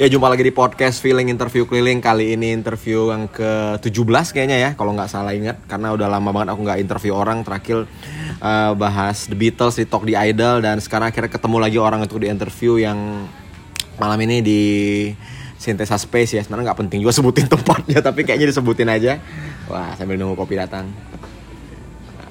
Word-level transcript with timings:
Ya 0.00 0.08
jumpa 0.08 0.32
lagi 0.32 0.40
di 0.40 0.48
podcast 0.48 1.04
Feeling 1.04 1.28
Interview 1.28 1.68
Keliling. 1.68 2.00
Kali 2.00 2.32
ini 2.32 2.56
interview 2.56 3.12
yang 3.12 3.28
ke-17 3.28 4.32
kayaknya 4.32 4.56
ya 4.56 4.70
Kalau 4.72 4.96
nggak 4.96 5.12
salah 5.12 5.36
ingat. 5.36 5.60
Karena 5.68 5.92
udah 5.92 6.08
lama 6.08 6.32
banget 6.32 6.56
aku 6.56 6.60
nggak 6.64 6.80
interview 6.80 7.12
orang. 7.12 7.44
Terakhir 7.44 7.84
uh, 8.40 8.72
bahas 8.72 9.28
The 9.28 9.36
Beatles 9.36 9.76
di 9.76 9.84
Talk 9.84 10.08
di 10.08 10.16
Idol. 10.16 10.64
Dan 10.64 10.80
sekarang 10.80 11.12
akhirnya 11.12 11.28
ketemu 11.28 11.56
lagi 11.60 11.76
orang 11.76 12.00
untuk 12.00 12.16
di 12.24 12.32
interview 12.32 12.80
yang 12.80 13.28
Malam 14.00 14.16
ini 14.24 14.40
di 14.40 14.62
Sintesa 15.60 16.00
Space 16.00 16.32
ya. 16.32 16.40
Sebenarnya 16.40 16.72
nggak 16.72 16.80
penting 16.88 17.04
juga 17.04 17.12
sebutin 17.12 17.44
tempatnya 17.60 18.00
Tapi 18.00 18.24
kayaknya 18.24 18.48
disebutin 18.48 18.88
aja. 18.88 19.20
Wah 19.68 19.92
sambil 20.00 20.16
nunggu 20.16 20.32
kopi 20.32 20.56
datang. 20.56 20.88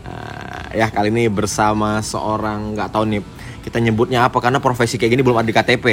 Uh, 0.10 0.74
ya 0.74 0.90
kali 0.90 1.14
ini 1.14 1.30
bersama 1.30 2.02
seorang 2.02 2.74
nggak 2.74 2.90
tahu 2.90 3.06
nih 3.06 3.22
kita 3.62 3.78
nyebutnya 3.78 4.26
apa? 4.26 4.42
Karena 4.42 4.58
profesi 4.58 4.98
kayak 4.98 5.14
gini 5.14 5.22
belum 5.22 5.38
ada 5.38 5.46
di 5.46 5.54
KTP 5.54 5.86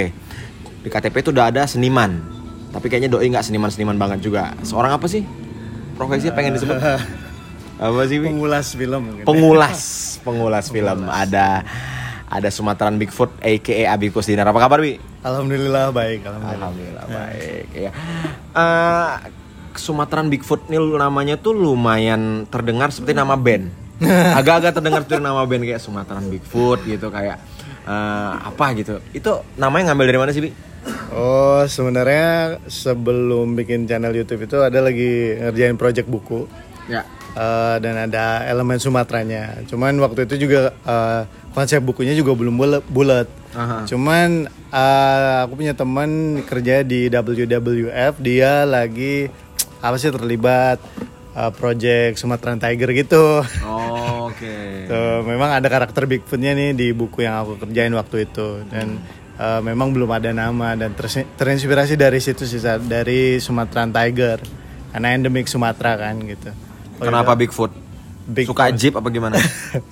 di 0.86 0.88
KTP 0.88 1.26
itu 1.26 1.30
udah 1.34 1.50
ada 1.50 1.66
seniman 1.66 2.22
tapi 2.70 2.86
kayaknya 2.86 3.10
doi 3.10 3.26
nggak 3.26 3.42
seniman 3.42 3.74
seniman 3.74 3.98
banget 3.98 4.22
juga 4.22 4.54
seorang 4.62 4.94
apa 4.94 5.10
sih 5.10 5.26
profesi 5.98 6.30
pengen 6.30 6.54
disebut 6.54 6.78
apa 7.90 8.00
sih 8.06 8.22
Wi? 8.22 8.30
pengulas 8.30 8.66
film 8.78 9.00
mungkin. 9.02 9.24
pengulas 9.26 9.80
pengulas 10.26 10.66
film 10.70 11.10
ada 11.10 11.66
ada 12.30 12.48
Sumatran 12.54 13.02
Bigfoot 13.02 13.34
aka 13.42 13.74
Abi 13.90 14.14
Kusdinar 14.14 14.46
apa 14.46 14.62
kabar 14.62 14.78
Wi? 14.78 15.02
alhamdulillah 15.26 15.90
baik 15.90 16.22
alhamdulillah, 16.22 16.54
Alhamdulillah 16.54 17.04
baik 17.10 17.66
ya. 17.74 17.90
Eh, 18.54 19.10
Sumatran 19.78 20.32
Bigfoot 20.32 20.66
ini 20.72 20.80
namanya 20.80 21.36
tuh 21.36 21.52
lumayan 21.52 22.48
terdengar 22.48 22.90
seperti 22.90 23.12
nama 23.12 23.36
band. 23.36 23.68
Agak-agak 24.40 24.72
terdengar 24.80 25.00
seperti 25.04 25.22
nama 25.22 25.44
band 25.44 25.62
kayak 25.64 25.80
Sumatran 25.80 26.24
Bigfoot 26.32 26.84
gitu 26.84 27.12
kayak 27.12 27.36
eh, 27.84 28.32
apa 28.40 28.66
gitu. 28.76 29.00
Itu 29.12 29.44
namanya 29.60 29.92
ngambil 29.92 30.04
dari 30.08 30.18
mana 30.20 30.30
sih, 30.32 30.42
Bi? 30.44 30.50
Oh 31.12 31.62
sebenarnya 31.66 32.58
sebelum 32.66 33.54
bikin 33.58 33.86
channel 33.86 34.14
YouTube 34.14 34.46
itu 34.46 34.58
ada 34.62 34.78
lagi 34.80 35.36
ngerjain 35.38 35.78
project 35.78 36.08
buku. 36.08 36.46
Ya. 36.86 37.02
Eh, 37.36 37.76
dan 37.84 38.08
ada 38.08 38.48
elemen 38.48 38.80
Sumateranya. 38.80 39.60
Cuman 39.68 39.98
waktu 40.00 40.24
itu 40.24 40.48
juga 40.48 40.72
eh, 40.72 41.22
konsep 41.52 41.80
bukunya 41.80 42.12
juga 42.12 42.36
belum 42.36 42.56
bulat 42.88 43.28
cuman 43.88 44.44
eh, 44.68 45.36
aku 45.48 45.52
punya 45.56 45.72
teman 45.72 46.42
kerja 46.44 46.84
di 46.84 47.08
WWF 47.08 48.20
dia 48.20 48.68
lagi 48.68 49.32
apa 49.80 49.96
sih 49.96 50.12
terlibat 50.12 50.76
eh, 51.32 51.52
project 51.56 52.20
Sumatran 52.20 52.60
Tiger 52.60 52.92
gitu. 52.92 53.40
Oh, 53.64 54.28
Oke. 54.28 54.56
Tuh, 54.90 55.24
memang 55.24 55.56
ada 55.56 55.66
karakter 55.72 56.04
Bigfootnya 56.04 56.52
nih 56.52 56.70
di 56.76 56.86
buku 56.92 57.24
yang 57.24 57.40
aku 57.40 57.56
kerjain 57.64 57.94
waktu 57.96 58.28
itu. 58.28 58.60
Dan 58.68 59.00
eh, 59.36 59.60
memang 59.60 59.92
belum 59.92 60.10
ada 60.12 60.32
nama 60.32 60.74
dan 60.74 60.96
terinspirasi 61.36 61.94
dari 61.96 62.18
situ 62.20 62.48
sih 62.48 62.60
dari 62.84 63.38
Sumatran 63.38 63.92
Tiger 63.92 64.40
karena 64.92 65.12
endemik 65.12 65.44
Sumatera 65.44 65.96
kan 66.00 66.16
gitu. 66.24 66.50
Oh, 66.96 67.04
Kenapa 67.04 67.36
Bigfoot? 67.36 67.72
Bigfoot. 68.24 68.56
Suka 68.56 68.72
jeep 68.72 68.96
apa 68.96 69.08
gimana? 69.12 69.36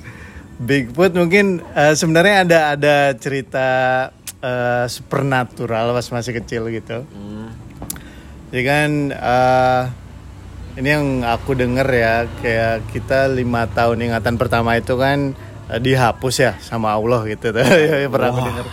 Bigfoot 0.69 1.12
mungkin 1.12 1.61
eh, 1.77 1.92
sebenarnya 1.92 2.48
ada 2.48 2.59
ada 2.78 2.97
cerita 3.19 3.67
eh, 4.41 4.87
supernatural 4.89 5.92
pas 5.92 6.06
masih 6.09 6.41
kecil 6.41 6.72
gitu. 6.72 7.05
Hmm. 7.05 7.53
Jadi 8.48 8.62
kan 8.65 8.91
eh, 9.12 9.83
ini 10.81 10.89
yang 10.89 11.06
aku 11.22 11.55
denger 11.55 11.87
ya 11.87 12.15
kayak 12.42 12.91
kita 12.91 13.31
lima 13.31 13.70
tahun 13.70 14.11
ingatan 14.11 14.34
pertama 14.41 14.75
itu 14.75 14.98
kan 14.98 15.37
dihapus 15.78 16.34
ya 16.41 16.53
sama 16.58 16.94
Allah 16.94 17.22
gitu 17.27 17.50
tuh 17.50 17.62
Ya, 18.05 18.08
pernah 18.11 18.28
aku 18.30 18.41
Wah, 18.41 18.47
denger. 18.50 18.67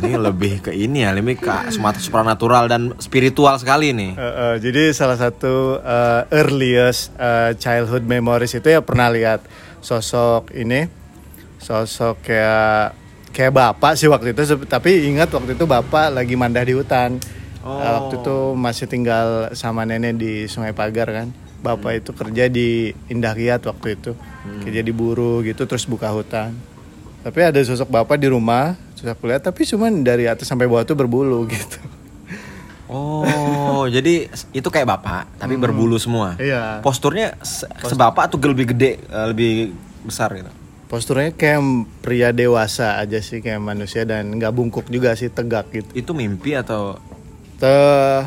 ini 0.00 0.10
lebih 0.16 0.52
ke 0.64 0.70
ini 0.72 1.04
ya, 1.04 1.10
lebih 1.12 1.40
ke 1.40 1.50
Sumatera 1.72 2.02
supernatural 2.02 2.64
dan 2.66 2.82
spiritual 2.98 3.56
sekali 3.60 3.92
nih. 3.94 4.16
Eh, 4.16 4.22
eh, 4.22 4.54
jadi 4.60 4.82
salah 4.92 5.18
satu 5.18 5.78
eh, 5.80 6.22
earliest 6.34 7.14
eh, 7.16 7.52
childhood 7.56 8.04
memories 8.04 8.54
itu 8.54 8.68
ya 8.68 8.80
pernah 8.80 9.08
lihat 9.12 9.44
sosok 9.80 10.52
ini 10.52 10.86
sosok 11.60 12.20
kayak 12.24 12.96
kayak 13.30 13.52
bapak 13.52 13.94
sih 13.94 14.08
waktu 14.08 14.32
itu 14.34 14.42
tapi 14.64 15.06
ingat 15.08 15.30
waktu 15.32 15.54
itu 15.54 15.64
bapak 15.64 16.12
lagi 16.12 16.34
mandah 16.34 16.64
di 16.64 16.74
hutan 16.74 17.20
Oh. 17.60 17.76
Eh, 17.76 17.92
waktu 17.92 18.24
itu 18.24 18.38
masih 18.56 18.88
tinggal 18.88 19.52
sama 19.52 19.84
nenek 19.84 20.16
di 20.16 20.48
Sungai 20.48 20.72
Pagar 20.72 21.12
kan 21.12 21.28
bapak 21.60 21.92
itu 21.96 22.10
kerja 22.10 22.44
di 22.46 22.68
Indah 23.06 23.32
Kiat 23.32 23.62
waktu 23.62 23.94
itu 23.94 24.12
kerja 24.60 24.80
di 24.80 24.90
buru 24.90 25.40
gitu 25.40 25.64
terus 25.64 25.84
buka 25.84 26.08
hutan 26.08 26.56
tapi 27.20 27.40
ada 27.42 27.60
sosok 27.60 27.88
bapak 27.90 28.16
di 28.16 28.26
rumah 28.26 28.74
terus 28.92 29.12
aku 29.12 29.28
lihat 29.28 29.40
tapi 29.42 29.62
cuman 29.62 30.00
dari 30.00 30.24
atas 30.24 30.44
sampai 30.44 30.64
bawah 30.64 30.82
tuh 30.82 30.94
berbulu 30.94 31.44
gitu 31.52 31.78
Oh, 32.90 33.86
jadi 33.86 34.26
itu 34.50 34.66
kayak 34.66 34.88
bapak 34.88 35.38
tapi 35.38 35.54
berbulu 35.54 35.94
semua. 35.94 36.34
Iya. 36.34 36.82
Posturnya 36.82 37.38
se- 37.38 37.70
sebapak 37.86 38.26
atau 38.26 38.42
lebih 38.42 38.74
gede, 38.74 38.98
eh, 38.98 39.26
lebih 39.30 39.70
besar 40.02 40.34
gitu. 40.34 40.50
Posturnya 40.90 41.30
kayak 41.30 41.62
pria 42.02 42.34
dewasa 42.34 42.98
aja 42.98 43.22
sih 43.22 43.38
kayak 43.38 43.62
manusia 43.62 44.02
dan 44.02 44.34
nggak 44.34 44.50
bungkuk 44.50 44.90
juga 44.90 45.14
sih 45.14 45.30
tegak 45.30 45.70
gitu. 45.70 45.90
Itu 45.94 46.10
mimpi 46.12 46.58
atau 46.58 46.98
Te- 47.62 48.26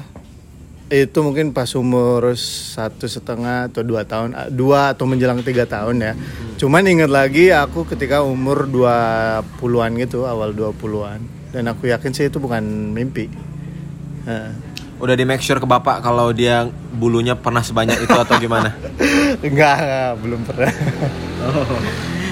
itu 0.93 1.25
mungkin 1.25 1.57
pas 1.57 1.73
umur 1.73 2.37
satu 2.37 3.09
setengah 3.09 3.65
atau 3.73 3.81
dua 3.81 4.05
tahun, 4.05 4.37
ah, 4.37 4.45
dua 4.45 4.93
atau 4.93 5.09
menjelang 5.09 5.41
tiga 5.41 5.65
tahun 5.65 6.05
ya. 6.05 6.13
Cuman 6.61 6.85
inget 6.85 7.09
lagi 7.09 7.49
aku 7.49 7.89
ketika 7.89 8.21
umur 8.21 8.69
20-an 8.69 9.91
gitu, 9.97 10.29
awal 10.29 10.53
20-an. 10.53 11.49
Dan 11.49 11.65
aku 11.65 11.89
yakin 11.89 12.13
sih 12.13 12.29
itu 12.29 12.37
bukan 12.37 12.61
mimpi. 12.93 13.25
Heeh. 14.23 14.53
udah 15.03 15.19
di 15.19 15.27
make 15.27 15.43
sure 15.43 15.59
ke 15.59 15.67
bapak 15.67 15.99
kalau 15.99 16.31
dia 16.31 16.63
bulunya 16.95 17.35
pernah 17.35 17.59
sebanyak 17.59 18.07
itu 18.07 18.15
atau 18.15 18.39
gimana? 18.39 18.71
enggak, 19.43 19.75
enggak, 19.83 20.11
belum 20.23 20.41
pernah. 20.47 20.71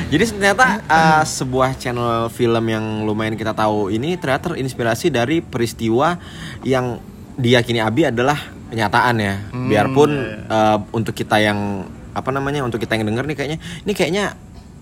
Jadi 0.07 0.23
ternyata 0.27 0.79
uh, 0.87 1.23
sebuah 1.23 1.75
channel 1.75 2.31
film 2.31 2.63
yang 2.67 3.03
lumayan 3.03 3.35
kita 3.35 3.51
tahu 3.51 3.91
ini 3.91 4.15
ternyata 4.15 4.55
terinspirasi 4.55 5.11
dari 5.11 5.43
peristiwa 5.43 6.15
yang 6.63 6.99
diyakini 7.41 7.81
Abi 7.81 8.07
adalah 8.07 8.37
kenyataan 8.69 9.15
ya. 9.17 9.35
Biarpun 9.51 10.11
uh, 10.47 10.77
untuk 10.93 11.17
kita 11.17 11.41
yang 11.41 11.89
apa 12.11 12.29
namanya 12.29 12.61
untuk 12.61 12.77
kita 12.77 12.99
yang 12.99 13.07
denger 13.07 13.23
nih 13.23 13.35
kayaknya 13.39 13.59
ini 13.87 13.93
kayaknya 13.95 14.25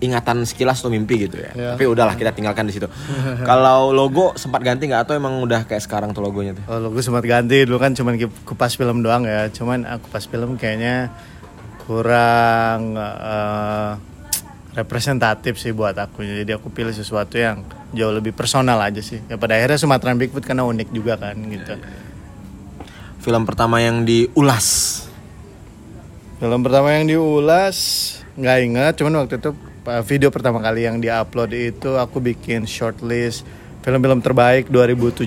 ingatan 0.00 0.48
sekilas 0.48 0.80
atau 0.80 0.88
mimpi 0.88 1.28
gitu 1.28 1.36
ya. 1.36 1.52
Ya. 1.52 1.68
Tapi 1.76 1.84
udahlah 1.84 2.16
kita 2.16 2.32
tinggalkan 2.32 2.64
di 2.64 2.72
situ. 2.72 2.88
Kalau 3.48 3.92
logo 3.92 4.32
sempat 4.34 4.64
ganti 4.64 4.88
nggak 4.88 5.08
atau 5.08 5.14
emang 5.16 5.44
udah 5.44 5.68
kayak 5.68 5.84
sekarang 5.84 6.16
tuh 6.16 6.24
logonya 6.24 6.56
tuh? 6.56 6.64
Oh, 6.72 6.80
logo 6.88 7.00
sempat 7.04 7.24
ganti 7.28 7.68
dulu 7.68 7.76
kan 7.76 7.92
cuman 7.92 8.16
kupas 8.48 8.76
film 8.80 9.04
doang 9.04 9.28
ya. 9.28 9.52
Cuman 9.52 9.84
aku 9.84 10.08
kupas 10.08 10.24
film 10.26 10.56
kayaknya 10.56 11.12
kurang 11.84 12.96
eh, 12.96 13.92
representatif 14.72 15.60
sih 15.60 15.76
buat 15.76 15.94
aku. 15.98 16.24
Jadi 16.24 16.50
aku 16.56 16.72
pilih 16.72 16.96
sesuatu 16.96 17.36
yang 17.36 17.66
jauh 17.92 18.14
lebih 18.14 18.32
personal 18.32 18.80
aja 18.80 19.04
sih. 19.04 19.20
Ya 19.28 19.36
pada 19.36 19.60
akhirnya 19.60 19.76
Sumatera 19.76 20.16
Bigfoot 20.16 20.48
karena 20.48 20.64
unik 20.64 20.88
juga 20.96 21.20
kan 21.20 21.36
gitu. 21.36 21.76
Film 23.20 23.44
pertama 23.44 23.84
yang 23.84 24.08
diulas. 24.08 25.00
Film 26.40 26.60
pertama 26.64 26.96
yang 26.96 27.04
diulas 27.04 27.76
nggak 28.40 28.58
ingat, 28.64 28.92
cuman 28.96 29.24
waktu 29.24 29.36
itu 29.36 29.52
uh, 29.84 30.02
video 30.04 30.32
pertama 30.32 30.64
kali 30.64 30.88
yang 30.88 30.96
diupload 30.98 31.52
itu 31.52 32.00
aku 32.00 32.24
bikin 32.24 32.64
shortlist 32.64 33.44
film-film 33.80 34.20
terbaik 34.20 34.68
2017 34.68 35.24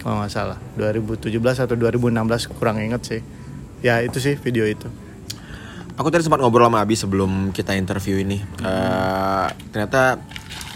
kalau 0.00 0.24
nggak 0.24 0.32
salah 0.32 0.56
2017 0.80 1.28
atau 1.36 1.76
2016 1.76 2.56
kurang 2.56 2.80
inget 2.80 3.02
sih 3.04 3.20
ya 3.84 4.00
itu 4.00 4.16
sih 4.16 4.40
video 4.40 4.64
itu 4.64 4.88
Aku 5.94 6.10
tadi 6.10 6.26
sempat 6.26 6.42
ngobrol 6.42 6.66
sama 6.66 6.82
Abi 6.82 6.98
sebelum 6.98 7.54
kita 7.54 7.78
interview 7.78 8.18
ini. 8.18 8.42
Eh, 8.42 9.46
ternyata 9.70 10.18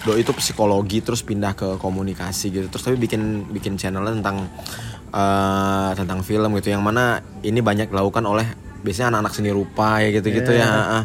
Doi 0.06 0.22
itu 0.22 0.30
psikologi 0.30 1.02
terus 1.02 1.26
pindah 1.26 1.58
ke 1.58 1.74
komunikasi 1.74 2.54
gitu. 2.54 2.70
Terus 2.70 2.86
tapi 2.86 2.94
bikin 3.02 3.50
bikin 3.50 3.74
channel 3.74 4.06
tentang 4.06 4.46
eh, 5.12 5.90
tentang 5.96 6.20
film 6.24 6.54
gitu 6.58 6.72
yang 6.72 6.84
mana 6.84 7.20
ini 7.44 7.60
banyak 7.60 7.88
dilakukan 7.88 8.24
oleh 8.24 8.46
biasanya 8.82 9.18
anak-anak 9.18 9.32
seni 9.34 9.50
rupa 9.50 9.98
ya 10.02 10.08
gitu-gitu 10.14 10.54
ya. 10.54 10.68
ah. 10.68 11.04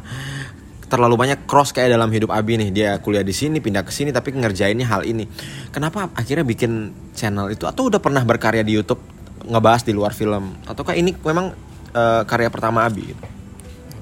Terlalu 0.87 1.17
banyak 1.17 1.49
cross 1.49 1.73
kayak 1.73 1.89
dalam 1.97 2.13
hidup 2.13 2.29
Abi 2.29 2.53
nih. 2.53 2.69
Dia 2.69 2.89
kuliah 3.01 3.25
di 3.25 3.33
sini, 3.33 3.57
pindah 3.57 3.81
ke 3.81 3.89
sini 3.89 4.13
tapi 4.13 4.29
ngerjainnya 4.29 4.85
hal 4.85 5.01
ini. 5.09 5.25
Kenapa 5.73 6.05
akhirnya 6.13 6.45
bikin 6.45 6.93
channel 7.17 7.49
itu 7.49 7.65
atau 7.65 7.89
udah 7.89 7.97
pernah 7.97 8.21
berkarya 8.21 8.61
di 8.61 8.77
YouTube 8.77 9.01
ngebahas 9.43 9.83
di 9.83 9.91
luar 9.91 10.15
film 10.15 10.55
ataukah 10.63 10.95
ini 10.95 11.17
memang 11.17 11.51
eh, 11.91 12.21
karya 12.29 12.53
pertama 12.53 12.85
Abi 12.85 13.09
gitu? 13.09 13.23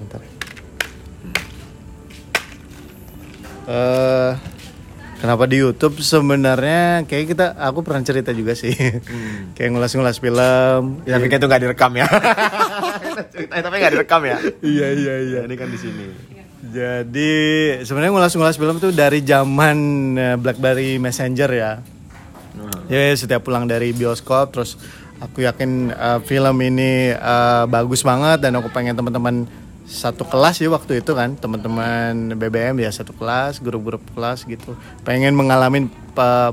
Bentar. 0.04 0.22
Eh, 3.72 4.32
kenapa 5.22 5.46
di 5.46 5.62
YouTube 5.62 6.02
sebenarnya 6.02 7.06
kayak 7.06 7.26
kita 7.32 7.46
aku 7.56 7.86
pernah 7.86 8.02
cerita 8.02 8.34
juga 8.34 8.58
sih 8.58 8.74
kayak 9.56 9.70
ngulas-ngulas 9.70 10.18
film 10.18 11.00
Ya, 11.06 11.16
tapi 11.22 11.30
kan 11.30 11.38
itu 11.38 11.48
nggak 11.48 11.62
direkam 11.62 11.92
ya. 11.96 12.08
Ceritanya 13.34 13.62
tapi 13.62 13.76
nggak 13.78 13.94
direkam 13.94 14.22
ya. 14.26 14.38
iya 14.66 14.88
iya 14.92 15.14
iya 15.22 15.40
Ini 15.46 15.56
kan 15.56 15.70
di 15.70 15.80
sini. 15.80 16.06
Jadi 16.62 17.34
sebenarnya 17.82 18.12
ngulas-ngulas 18.14 18.58
film 18.58 18.78
tuh 18.78 18.94
dari 18.94 19.22
zaman 19.22 19.78
eh, 20.18 20.36
BlackBerry 20.38 20.98
Messenger 20.98 21.50
ya. 21.54 21.72
Ya 22.92 23.16
setiap 23.16 23.48
pulang 23.48 23.66
dari 23.66 23.96
bioskop 23.96 24.52
terus 24.52 24.76
aku 25.22 25.46
yakin 25.46 25.94
uh, 25.96 26.20
film 26.26 26.58
ini 26.60 27.14
uh, 27.16 27.64
bagus 27.70 28.04
banget 28.04 28.44
dan 28.44 28.58
aku 28.58 28.68
pengen 28.74 28.98
teman-teman 28.98 29.46
satu 29.86 30.24
kelas 30.24 30.62
ya 30.62 30.70
waktu 30.72 31.04
itu 31.04 31.12
kan 31.12 31.36
teman-teman 31.36 32.38
BBM 32.38 32.80
ya 32.80 32.90
satu 32.94 33.12
kelas 33.16 33.60
grup-grup 33.60 34.02
kelas 34.16 34.48
gitu. 34.48 34.78
Pengen 35.04 35.36
mengalami 35.36 35.90
uh, 36.16 36.52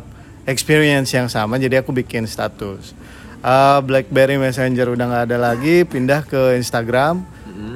experience 0.48 1.12
yang 1.12 1.28
sama 1.30 1.60
jadi 1.60 1.80
aku 1.84 1.92
bikin 1.92 2.26
status. 2.26 2.96
Uh, 3.38 3.78
BlackBerry 3.86 4.34
Messenger 4.34 4.90
udah 4.90 5.06
nggak 5.06 5.25
ada 5.30 5.38
lagi 5.38 5.86
pindah 5.86 6.26
ke 6.26 6.58
Instagram. 6.58 7.22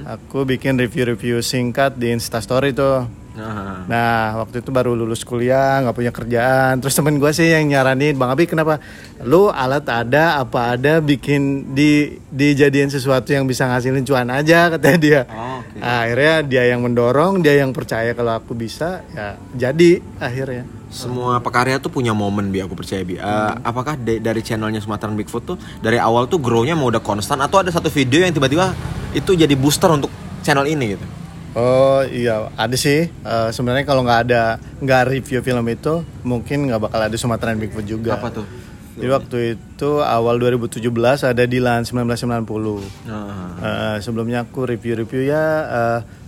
Aku 0.03 0.43
bikin 0.43 0.75
review-review 0.79 1.43
singkat 1.43 1.95
di 1.95 2.11
Instastory 2.11 2.75
tuh 2.75 3.07
Nah, 3.33 3.89
Nah 3.89 4.39
waktu 4.39 4.61
itu 4.61 4.69
baru 4.69 4.93
lulus 4.93 5.23
kuliah 5.23 5.81
nggak 5.81 5.95
punya 5.95 6.13
kerjaan 6.13 6.79
terus 6.79 6.93
temen 6.93 7.17
gue 7.17 7.31
sih 7.31 7.49
yang 7.49 7.65
nyaranin 7.65 8.13
bang 8.13 8.29
Abi 8.29 8.45
kenapa 8.45 8.77
lu 9.21 9.49
alat 9.49 9.85
ada 9.85 10.37
apa 10.37 10.75
ada 10.75 11.01
bikin 11.01 11.73
di 11.73 11.91
dijadiin 12.29 12.89
sesuatu 12.89 13.29
yang 13.29 13.45
bisa 13.45 13.65
ngasilin 13.65 14.03
cuan 14.03 14.29
aja 14.29 14.67
katanya 14.73 14.99
dia 14.99 15.21
Oh, 15.25 15.59
oke. 15.59 15.79
Nah, 15.79 16.05
akhirnya 16.05 16.35
dia 16.43 16.63
yang 16.67 16.81
mendorong 16.81 17.41
dia 17.41 17.57
yang 17.57 17.73
percaya 17.73 18.13
kalau 18.13 18.35
aku 18.35 18.53
bisa 18.53 19.01
ya 19.11 19.41
jadi 19.53 20.05
akhirnya 20.19 20.65
semua 20.89 21.41
pekarya 21.41 21.81
tuh 21.81 21.89
punya 21.89 22.13
momen 22.13 22.49
bi 22.49 22.61
aku 22.61 22.77
percaya 22.77 23.01
bi. 23.01 23.17
Eh, 23.17 23.23
Apakah 23.63 23.97
de- 23.97 24.21
dari 24.21 24.41
channelnya 24.41 24.77
Sumatera 24.77 25.09
Bigfoot 25.11 25.45
tuh 25.47 25.57
dari 25.81 25.97
awal 25.97 26.29
tuh 26.29 26.37
grow-nya 26.37 26.77
mau 26.77 26.93
udah 26.93 27.01
konstan 27.01 27.41
atau 27.41 27.65
ada 27.65 27.73
satu 27.73 27.89
video 27.89 28.21
yang 28.21 28.29
tiba-tiba 28.31 28.77
itu 29.11 29.33
jadi 29.33 29.57
booster 29.57 29.89
untuk 29.89 30.13
channel 30.41 30.69
ini 30.69 30.93
gitu? 30.93 31.07
Oh 31.53 32.01
iya 32.03 32.49
ada 32.55 32.73
sih 32.75 33.09
Eh, 33.09 33.49
sebenarnya 33.51 33.85
kalau 33.85 34.01
nggak 34.01 34.21
ada 34.27 34.43
nggak 34.79 35.03
review 35.11 35.41
film 35.41 35.65
itu 35.69 35.95
mungkin 36.23 36.67
nggak 36.67 36.81
bakal 36.83 37.01
ada 37.03 37.17
Sumatera 37.17 37.53
Bigfoot 37.53 37.85
juga. 37.85 38.17
Apa 38.17 38.33
tuh? 38.33 38.47
Jadi 38.93 39.09
waktu 39.09 39.39
itu 39.57 39.91
awal 40.01 40.37
2017 40.37 40.85
ada 41.23 41.45
Dilan 41.45 41.81
1990. 41.83 42.85
Nah, 43.09 43.57
Eh, 43.57 43.97
sebelumnya 43.99 44.43
aku 44.43 44.65
review-review 44.67 45.23
ya 45.25 45.45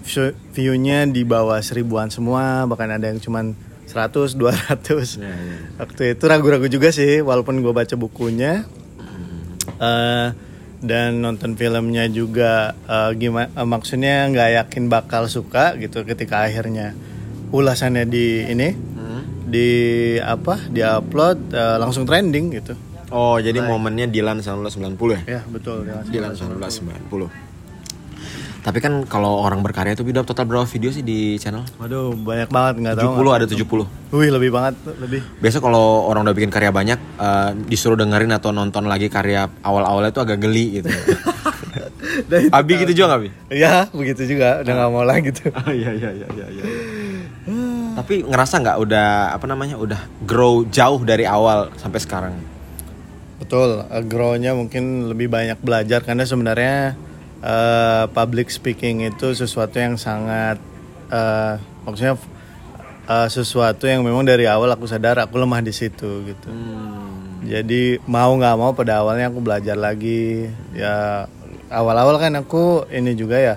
view- 0.03 0.33
view-nya 0.51 1.05
di 1.07 1.25
bawah 1.25 1.61
seribuan 1.61 2.09
semua 2.09 2.65
bahkan 2.65 2.89
ada 2.89 3.05
yang 3.05 3.17
cuman 3.19 3.53
100 3.85 4.33
200 4.33 5.21
ya, 5.21 5.29
ya. 5.29 5.57
waktu 5.77 6.17
itu 6.17 6.25
ragu-ragu 6.25 6.67
juga 6.67 6.89
sih 6.89 7.21
walaupun 7.21 7.61
gue 7.61 7.71
baca 7.71 7.95
bukunya 7.95 8.65
Eh, 9.75 10.29
dan 10.85 11.19
nonton 11.19 11.53
filmnya 11.55 12.05
juga 12.07 12.77
gimana 13.13 13.49
maksudnya 13.65 14.29
nggak 14.29 14.51
yakin 14.61 14.85
bakal 14.87 15.25
suka 15.27 15.75
gitu 15.77 16.05
ketika 16.05 16.45
akhirnya 16.45 16.93
ulasannya 17.51 18.05
di 18.05 18.27
ini 18.47 18.69
Hmm. 18.95 19.21
di 19.45 19.69
apa 20.17 20.57
di 20.67 20.81
upload 20.81 21.51
eh, 21.51 21.77
langsung 21.77 22.05
trending 22.05 22.55
gitu 22.55 22.75
Oh, 23.15 23.39
jadi 23.39 23.63
momennya 23.63 24.11
Dilan 24.11 24.43
1990 24.43 24.99
ya? 25.15 25.39
ya 25.39 25.41
betul. 25.47 25.87
Dilan 26.11 26.35
1990. 26.35 27.31
Tapi 28.65 28.81
kan 28.81 29.05
kalau 29.05 29.45
orang 29.45 29.61
berkarya 29.61 29.93
itu 29.93 30.09
udah 30.09 30.25
total 30.25 30.49
berapa 30.49 30.65
video 30.65 30.89
sih 30.89 31.05
di 31.05 31.37
channel? 31.37 31.69
Waduh 31.77 32.17
banyak 32.17 32.49
banget 32.49 32.75
nggak 32.81 32.97
tahu 32.97 33.13
70 33.21 33.37
ada 33.37 33.45
70. 33.45 34.17
Wih 34.17 34.31
lebih 34.33 34.51
banget 34.57 34.75
lebih. 35.05 35.21
Biasa 35.37 35.61
kalau 35.61 36.09
orang 36.09 36.25
udah 36.25 36.33
bikin 36.33 36.49
karya 36.49 36.73
banyak 36.73 36.97
eh, 36.97 37.51
disuruh 37.69 38.01
dengerin 38.01 38.33
atau 38.33 38.57
nonton 38.57 38.89
lagi 38.89 39.13
karya 39.13 39.53
awal-awalnya 39.61 40.17
itu 40.17 40.23
agak 40.25 40.41
geli 40.41 40.81
gitu. 40.81 40.89
Abi 42.57 42.73
gitu 42.81 43.05
juga 43.05 43.07
nggak 43.13 43.21
Abi? 43.21 43.31
Ya 43.53 43.85
begitu 43.93 44.23
juga 44.33 44.65
udah 44.65 44.73
nggak 44.73 44.91
mau 44.97 45.05
lagi 45.05 45.29
gitu. 45.29 45.53
Oh 45.53 45.69
iya 45.85 45.93
iya 45.93 46.11
iya 46.17 46.29
iya. 46.33 46.47
iya. 46.49 46.65
Tapi 48.01 48.25
ngerasa 48.25 48.65
nggak 48.65 48.79
udah 48.81 49.09
apa 49.37 49.45
namanya 49.45 49.77
udah 49.77 50.01
grow 50.25 50.65
jauh 50.73 51.05
dari 51.05 51.29
awal 51.29 51.69
sampai 51.77 52.01
sekarang? 52.01 52.35
Betul, 53.37 53.85
eh, 53.93 54.05
grow-nya 54.09 54.57
mungkin 54.57 55.13
lebih 55.13 55.29
banyak 55.29 55.61
belajar 55.61 56.01
karena 56.01 56.25
sebenarnya 56.25 56.97
eh, 57.45 58.05
public 58.09 58.49
speaking 58.49 59.05
itu 59.05 59.37
sesuatu 59.37 59.77
yang 59.77 60.01
sangat 60.01 60.57
eh, 61.13 61.55
maksudnya 61.85 62.17
eh, 63.05 63.29
sesuatu 63.29 63.85
yang 63.85 64.01
memang 64.01 64.25
dari 64.25 64.49
awal 64.49 64.73
aku 64.73 64.89
sadar 64.89 65.21
aku 65.21 65.37
lemah 65.37 65.61
di 65.61 65.71
situ 65.71 66.25
gitu. 66.25 66.49
Hmm. 66.49 67.45
Jadi 67.45 68.01
mau 68.09 68.33
nggak 68.33 68.57
mau 68.57 68.73
pada 68.73 69.05
awalnya 69.05 69.29
aku 69.29 69.45
belajar 69.45 69.77
lagi 69.77 70.49
ya 70.73 71.29
awal-awal 71.69 72.17
kan 72.17 72.33
aku 72.35 72.89
ini 72.89 73.13
juga 73.13 73.37
ya 73.37 73.55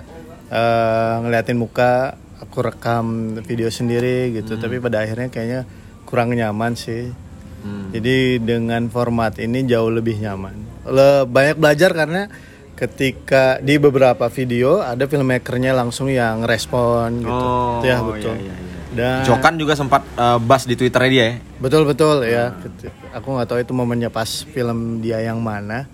eh, 0.52 1.14
ngeliatin 1.24 1.56
muka 1.56 2.12
aku 2.38 2.62
rekam 2.62 3.04
video 3.42 3.66
sendiri 3.68 4.30
gitu 4.30 4.54
tapi 4.54 4.78
pada 4.78 5.02
akhirnya 5.02 5.26
kayaknya 5.26 5.60
kurang 6.04 6.32
nyaman 6.32 6.76
sih 6.76 7.10
Hmm. 7.58 7.90
jadi 7.90 8.38
dengan 8.38 8.86
format 8.86 9.34
ini 9.42 9.66
jauh 9.66 9.90
lebih 9.90 10.22
nyaman 10.22 10.54
Le- 10.86 11.26
banyak 11.26 11.58
belajar 11.58 11.90
karena 11.90 12.30
ketika 12.78 13.58
di 13.58 13.74
beberapa 13.76 14.22
video 14.28 14.78
ada 14.78 15.02
filmmakernya 15.02 15.74
langsung 15.74 16.06
yang 16.06 16.40
respon 16.40 17.18
gitu 17.18 17.34
Oh, 17.34 17.82
ya 17.82 17.98
betul 18.00 18.38
iya, 18.38 18.46
iya, 18.46 18.54
iya. 18.54 18.78
dan 18.88 19.18
Jokan 19.24 19.54
juga 19.54 19.74
sempat 19.74 20.06
eh, 20.08 20.38
bahas 20.40 20.62
di 20.62 20.72
Twitternya 20.72 21.10
dia 21.10 21.24
ya. 21.24 21.34
Betul 21.58 21.82
betul 21.84 22.22
ya. 22.22 22.54
Keti- 22.56 22.94
Aku 23.10 23.34
nggak 23.34 23.46
tahu 23.46 23.58
itu 23.58 23.72
momennya 23.72 24.08
pas 24.08 24.24
film 24.44 24.78
dia 24.98 25.18
yang 25.18 25.38
mana. 25.38 25.90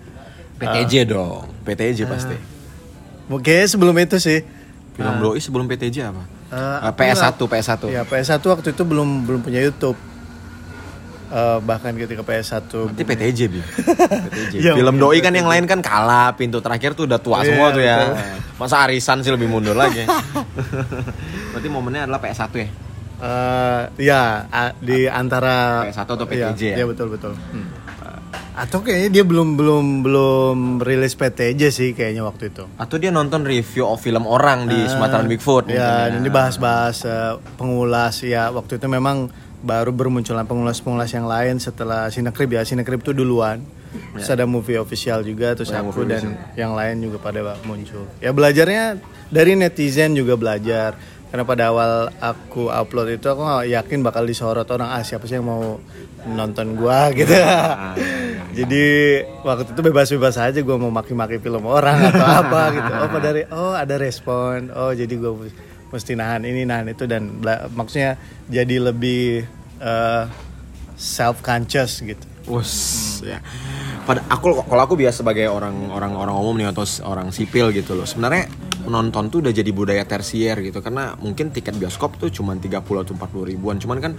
PTJ 0.55 1.03
dong, 1.05 1.49
PTJ 1.61 2.05
pasti. 2.05 2.37
Mungkin 3.25 3.65
sebelum 3.65 3.97
itu 3.97 4.15
sih. 4.15 4.45
Film 4.93 5.15
Doi 5.19 5.41
sebelum 5.41 5.65
PTJ 5.65 5.97
apa? 6.05 6.23
Aku 6.85 6.95
PS1, 6.95 7.35
nggak- 7.35 7.49
PS1. 7.51 7.81
Ya 7.89 8.01
PS1 8.03 8.39
waktu 8.39 8.67
itu 8.71 8.83
belum 8.83 9.25
belum 9.25 9.41
punya 9.41 9.59
YouTube. 9.59 9.97
Eh, 11.35 11.59
bahkan 11.59 11.91
ketika 11.91 12.23
PS1 12.23 12.71
Berarti 12.71 13.03
PTJ 13.03 13.39
bi. 13.51 13.59
PTJ. 14.25 14.53
Iya, 14.55 14.71
Film 14.71 14.95
Doi 14.95 15.19
kan 15.19 15.35
yang 15.35 15.51
lain 15.51 15.67
kan 15.67 15.83
kalah, 15.83 16.31
pintu 16.31 16.63
terakhir 16.63 16.95
tuh 16.95 17.03
udah 17.03 17.19
tua 17.19 17.43
Iya, 17.43 17.47
semua 17.51 17.67
tuh 17.69 17.83
ya. 17.83 17.97
betul. 17.99 18.15
Masa 18.55 18.75
arisan 18.81 19.19
sih 19.19 19.35
lebih 19.35 19.51
mundur 19.51 19.75
lagi. 19.75 20.07
Berarti 21.51 21.67
momennya 21.67 22.07
adalah 22.07 22.23
PS1 22.23 22.53
ya. 22.55 22.67
Eh, 23.15 23.81
ya 24.01 24.21
a- 24.45 24.75
di 24.77 25.07
antara 25.07 25.83
PS1 25.83 26.07
atau 26.07 26.23
Iya, 26.25 26.55
PTJ 26.55 26.61
ya? 26.65 26.75
Iya 26.79 26.85
betul 26.87 27.07
betul. 27.11 27.35
Hmm. 27.35 27.67
Atau 28.55 28.79
kayaknya 28.79 29.09
dia 29.11 29.23
belum 29.27 29.59
belum 29.59 29.85
belum 29.99 30.57
rilis 30.79 31.11
PTJ 31.11 31.61
sih 31.67 31.89
kayaknya 31.91 32.23
waktu 32.23 32.47
itu. 32.47 32.63
Atau 32.75 32.95
dia 32.95 33.11
nonton 33.11 33.43
review 33.43 33.83
of 33.83 33.99
film 33.99 34.23
orang 34.23 34.71
di 34.71 34.79
Sumatera 34.87 35.19
Bigfoot. 35.21 35.67
mungkin 35.67 35.75
Ya, 35.75 36.07
dan 36.07 36.23
ini 36.23 36.31
bahas-bahas 36.31 37.03
eh, 37.03 37.35
pengulas 37.55 38.23
ya 38.23 38.47
waktu 38.49 38.79
itu 38.79 38.87
memang 38.87 39.27
baru 39.61 39.89
bermunculan 39.89 40.43
pengulas-pengulas 40.43 41.11
yang 41.11 41.25
lain 41.25 41.57
setelah 41.57 42.09
Sinekrip 42.09 42.49
ya. 42.49 42.61
Sinekrip 42.63 42.99
itu 42.99 43.11
duluan. 43.11 43.61
Terus 44.11 44.27
ada 44.27 44.43
movie 44.43 44.75
official 44.75 45.23
juga 45.23 45.55
terus 45.55 45.71
Ya, 45.71 45.79
aku 45.79 46.03
dan 46.03 46.35
yang 46.53 46.75
lain 46.75 46.99
juga 46.99 47.15
pada 47.17 47.55
muncul. 47.63 48.03
Ya 48.19 48.31
belajarnya 48.31 48.99
dari 49.29 49.55
netizen 49.55 50.11
juga 50.13 50.35
belajar. 50.35 50.99
Karena 51.25 51.43
pada 51.43 51.63
awal 51.67 51.91
aku 52.15 52.67
upload 52.67 53.11
itu 53.13 53.27
aku 53.27 53.39
nggak 53.39 53.67
yakin 53.67 53.99
bakal 54.01 54.23
disorot 54.23 54.67
orang 54.67 54.87
ah 54.89 55.03
siapa 55.03 55.27
sih 55.27 55.35
yang 55.35 55.43
mau 55.43 55.79
nonton 56.25 56.75
gua 56.75 57.11
gitu. 57.17 57.35
Ah, 57.35 57.91
Jadi 58.51 58.83
waktu 59.43 59.67
itu 59.67 59.81
bebas-bebas 59.81 60.35
aja 60.39 60.59
gua 60.59 60.75
mau 60.75 60.87
maki-maki 60.89 61.39
film 61.39 61.63
orang 61.63 62.07
atau 62.07 62.23
apa 62.23 62.61
gitu. 62.71 62.91
Oh 62.93 63.09
pada 63.09 63.29
re- 63.31 63.49
oh 63.51 63.73
ada 63.75 63.95
respon. 63.95 64.71
Oh 64.71 64.91
jadi 64.91 65.11
gua 65.15 65.35
mesti 65.95 66.19
nahan 66.19 66.43
ini 66.43 66.67
nahan 66.67 66.91
itu 66.91 67.07
dan 67.07 67.39
maksudnya 67.71 68.19
jadi 68.51 68.91
lebih 68.91 69.47
self 70.99 71.39
conscious 71.39 72.03
gitu. 72.03 72.27
Wus, 72.45 73.25
ya. 73.25 73.41
Pada 74.05 74.21
aku 74.29 74.53
kalau 74.69 74.83
aku 74.85 74.93
biasa 74.93 75.25
sebagai 75.25 75.49
orang 75.49 75.89
orang 75.89 76.13
orang 76.13 76.37
umum 76.37 76.53
nih 76.61 76.69
atau 76.69 76.85
orang 77.09 77.33
sipil 77.33 77.73
gitu 77.73 77.97
loh. 77.97 78.05
Sebenarnya 78.05 78.45
menonton 78.85 79.33
tuh 79.33 79.41
udah 79.41 79.49
jadi 79.49 79.65
budaya 79.73 80.05
tersier 80.05 80.61
gitu 80.61 80.77
karena 80.77 81.17
mungkin 81.17 81.49
tiket 81.49 81.73
bioskop 81.73 82.21
tuh 82.21 82.29
cuma 82.29 82.53
30 82.53 82.85
atau 82.85 83.17
40 83.17 83.49
ribuan. 83.49 83.81
Cuman 83.81 83.97
kan 83.97 84.13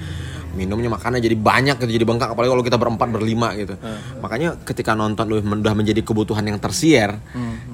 minumnya 0.59 0.90
makannya 0.90 1.23
jadi 1.23 1.38
banyak 1.38 1.78
gitu 1.87 2.02
jadi 2.02 2.02
bengkak 2.02 2.35
apalagi 2.35 2.50
kalau 2.50 2.66
kita 2.66 2.75
berempat 2.83 3.09
berlima 3.14 3.54
gitu. 3.54 3.78
Makanya 4.18 4.59
ketika 4.66 4.99
nonton 4.99 5.30
udah 5.30 5.75
menjadi 5.78 6.02
kebutuhan 6.02 6.50
yang 6.50 6.59
tersier, 6.59 7.23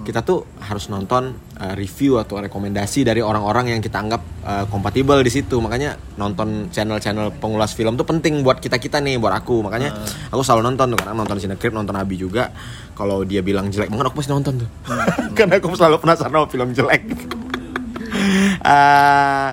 kita 0.02 0.26
tuh 0.26 0.42
harus 0.58 0.90
nonton 0.90 1.34
uh, 1.62 1.74
review 1.78 2.18
atau 2.18 2.42
rekomendasi 2.42 3.06
dari 3.06 3.22
orang-orang 3.22 3.74
yang 3.74 3.80
kita 3.80 4.02
anggap 4.02 4.22
uh, 4.42 4.64
kompatibel 4.66 5.22
di 5.22 5.30
situ. 5.30 5.62
Makanya 5.62 5.94
nonton 6.18 6.68
channel-channel 6.74 7.38
pengulas 7.38 7.72
film 7.78 7.94
tuh 7.94 8.06
penting 8.06 8.42
buat 8.42 8.58
kita-kita 8.58 8.98
nih, 8.98 9.22
buat 9.22 9.32
aku. 9.32 9.62
Makanya 9.62 9.94
aku 10.34 10.42
selalu 10.42 10.74
nonton 10.74 10.94
tuh 10.94 10.98
karena 10.98 11.14
nonton 11.14 11.38
Cinecrip, 11.38 11.72
nonton 11.72 11.94
Abi 11.94 12.18
juga. 12.18 12.50
Kalau 12.98 13.22
dia 13.22 13.40
bilang 13.40 13.70
jelek 13.70 13.88
banget 13.88 14.10
aku 14.10 14.18
pasti 14.18 14.34
nonton 14.34 14.66
tuh. 14.66 14.70
karena 15.38 15.62
aku 15.62 15.74
selalu 15.78 15.96
penasaran 16.02 16.34
sama 16.34 16.48
film 16.50 16.68
jelek. 16.74 17.02
Eh, 18.62 19.48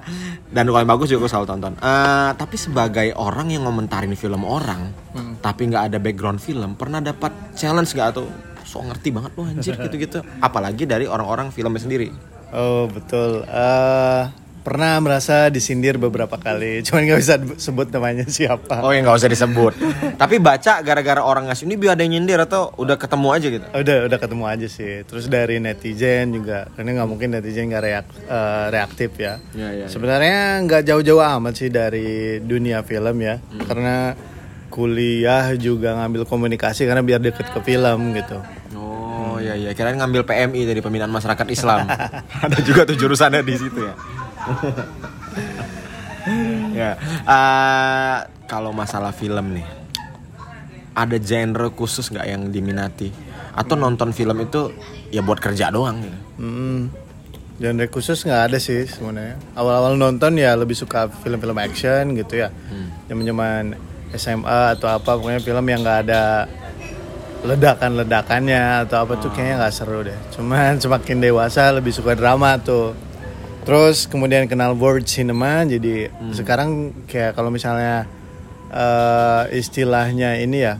dan 0.49 0.65
kalau 0.65 0.81
yang 0.81 0.89
bagus 0.89 1.13
juga 1.13 1.25
aku 1.25 1.29
selalu 1.29 1.47
tonton. 1.47 1.73
Eh, 1.77 2.31
tapi 2.37 2.55
sebagai 2.57 3.07
orang 3.17 3.53
yang 3.53 3.65
ngomentarin 3.69 4.13
film 4.17 4.45
orang, 4.45 4.93
tapi 5.39 5.69
nggak 5.69 5.93
ada 5.93 5.97
background 6.01 6.41
film, 6.41 6.75
pernah 6.75 6.99
dapat 6.99 7.31
challenge 7.55 7.93
nggak 7.95 8.09
atau 8.17 8.25
so 8.69 8.85
ngerti 8.85 9.09
banget 9.09 9.33
lo 9.33 9.49
anjir 9.49 9.73
gitu-gitu. 9.73 10.21
Apalagi 10.37 10.85
dari 10.85 11.09
orang-orang 11.09 11.49
filmnya 11.49 11.81
sendiri. 11.81 12.13
Oh 12.53 12.85
betul. 12.85 13.41
Eh 13.49 14.23
pernah 14.59 14.99
merasa 15.01 15.49
disindir 15.49 15.97
beberapa 15.97 16.37
kali, 16.37 16.79
cuman 16.85 17.01
nggak 17.09 17.19
bisa 17.19 17.35
sebut 17.57 17.89
namanya 17.89 18.29
siapa. 18.29 18.85
Oh 18.85 18.93
ya 18.93 19.01
nggak 19.01 19.17
usah 19.17 19.31
disebut. 19.31 19.73
Tapi 20.13 20.37
baca 20.37 20.85
gara-gara 20.85 21.25
orang 21.25 21.49
ngasih 21.49 21.65
ini 21.65 21.75
biar 21.79 21.97
ada 21.97 22.05
yang 22.05 22.21
nyindir 22.21 22.37
atau 22.43 22.69
udah 22.77 22.93
ketemu 22.99 23.27
aja 23.33 23.47
gitu. 23.49 23.65
Udah 23.65 23.97
udah 24.05 24.19
ketemu 24.21 24.43
aja 24.45 24.67
sih. 24.69 24.93
Terus 25.09 25.25
dari 25.25 25.57
netizen 25.57 26.37
juga, 26.37 26.69
karena 26.77 27.01
nggak 27.01 27.09
mungkin 27.09 27.33
netizen 27.33 27.71
nggak 27.71 27.83
reak, 27.83 28.05
eh, 28.29 28.65
reaktif 28.69 29.11
ya. 29.17 29.41
Iya, 29.57 29.69
iya, 29.73 29.85
Sebenarnya 29.89 30.61
nggak 30.69 30.81
jauh-jauh 30.85 31.23
amat 31.41 31.53
sih 31.57 31.73
dari 31.73 32.37
dunia 32.43 32.85
film 32.85 33.17
ya, 33.25 33.41
karena 33.65 34.13
kuliah 34.69 35.49
juga 35.57 35.97
ngambil 35.97 36.29
komunikasi 36.29 36.85
karena 36.85 37.01
biar 37.01 37.19
deket 37.19 37.49
ke 37.49 37.59
film 37.65 38.13
gitu. 38.13 38.37
Iya 39.59 39.75
kirain 39.75 39.99
ngambil 39.99 40.23
PMI 40.23 40.61
dari 40.63 40.79
pembinaan 40.79 41.11
masyarakat 41.11 41.47
Islam. 41.51 41.83
Ada 42.47 42.63
juga 42.63 42.87
tuh 42.87 42.95
jurusannya 42.95 43.43
di 43.43 43.55
situ 43.59 43.79
ya. 43.83 43.93
ya. 46.71 46.91
eh, 47.27 48.17
kalau 48.47 48.71
masalah 48.71 49.11
film 49.11 49.59
nih, 49.59 49.67
ada 50.95 51.17
genre 51.21 51.69
khusus 51.75 52.07
nggak 52.09 52.27
yang 52.27 52.41
diminati? 52.49 53.11
Atau 53.53 53.75
nonton 53.75 54.15
film 54.15 54.39
itu 54.39 54.71
ya 55.11 55.19
buat 55.19 55.37
kerja 55.43 55.69
doang 55.69 55.99
gitu? 55.99 56.17
Hmm, 56.39 56.89
genre 57.59 57.85
khusus 57.91 58.23
nggak 58.23 58.41
ada 58.51 58.57
sih 58.57 58.87
sebenarnya. 58.87 59.35
Awal-awal 59.53 59.99
nonton 59.99 60.39
ya 60.39 60.55
lebih 60.55 60.79
suka 60.79 61.11
film-film 61.21 61.59
action 61.59 62.15
gitu 62.15 62.47
ya. 62.47 62.49
Zaman-zaman 63.11 63.75
SMA 64.15 64.73
atau 64.73 64.89
apa 64.89 65.13
pokoknya 65.19 65.41
film 65.43 65.65
yang 65.69 65.85
nggak 65.85 65.99
ada 66.09 66.49
ledakan-ledakannya 67.39 68.87
atau 68.87 69.07
apa 69.07 69.15
tuh 69.19 69.31
kayaknya 69.31 69.55
nggak 69.63 69.73
seru 69.73 70.03
deh. 70.03 70.17
Cuman 70.35 70.79
semakin 70.79 71.23
dewasa 71.23 71.71
lebih 71.71 71.95
suka 71.95 72.13
drama 72.15 72.59
tuh. 72.59 72.91
Terus 73.63 74.09
kemudian 74.09 74.49
kenal 74.49 74.73
world 74.75 75.05
cinema 75.05 75.61
jadi 75.63 76.09
sekarang 76.33 76.91
kayak 77.05 77.37
kalau 77.37 77.53
misalnya 77.53 78.09
eh, 78.73 79.43
istilahnya 79.55 80.41
ini 80.41 80.57
ya 80.65 80.75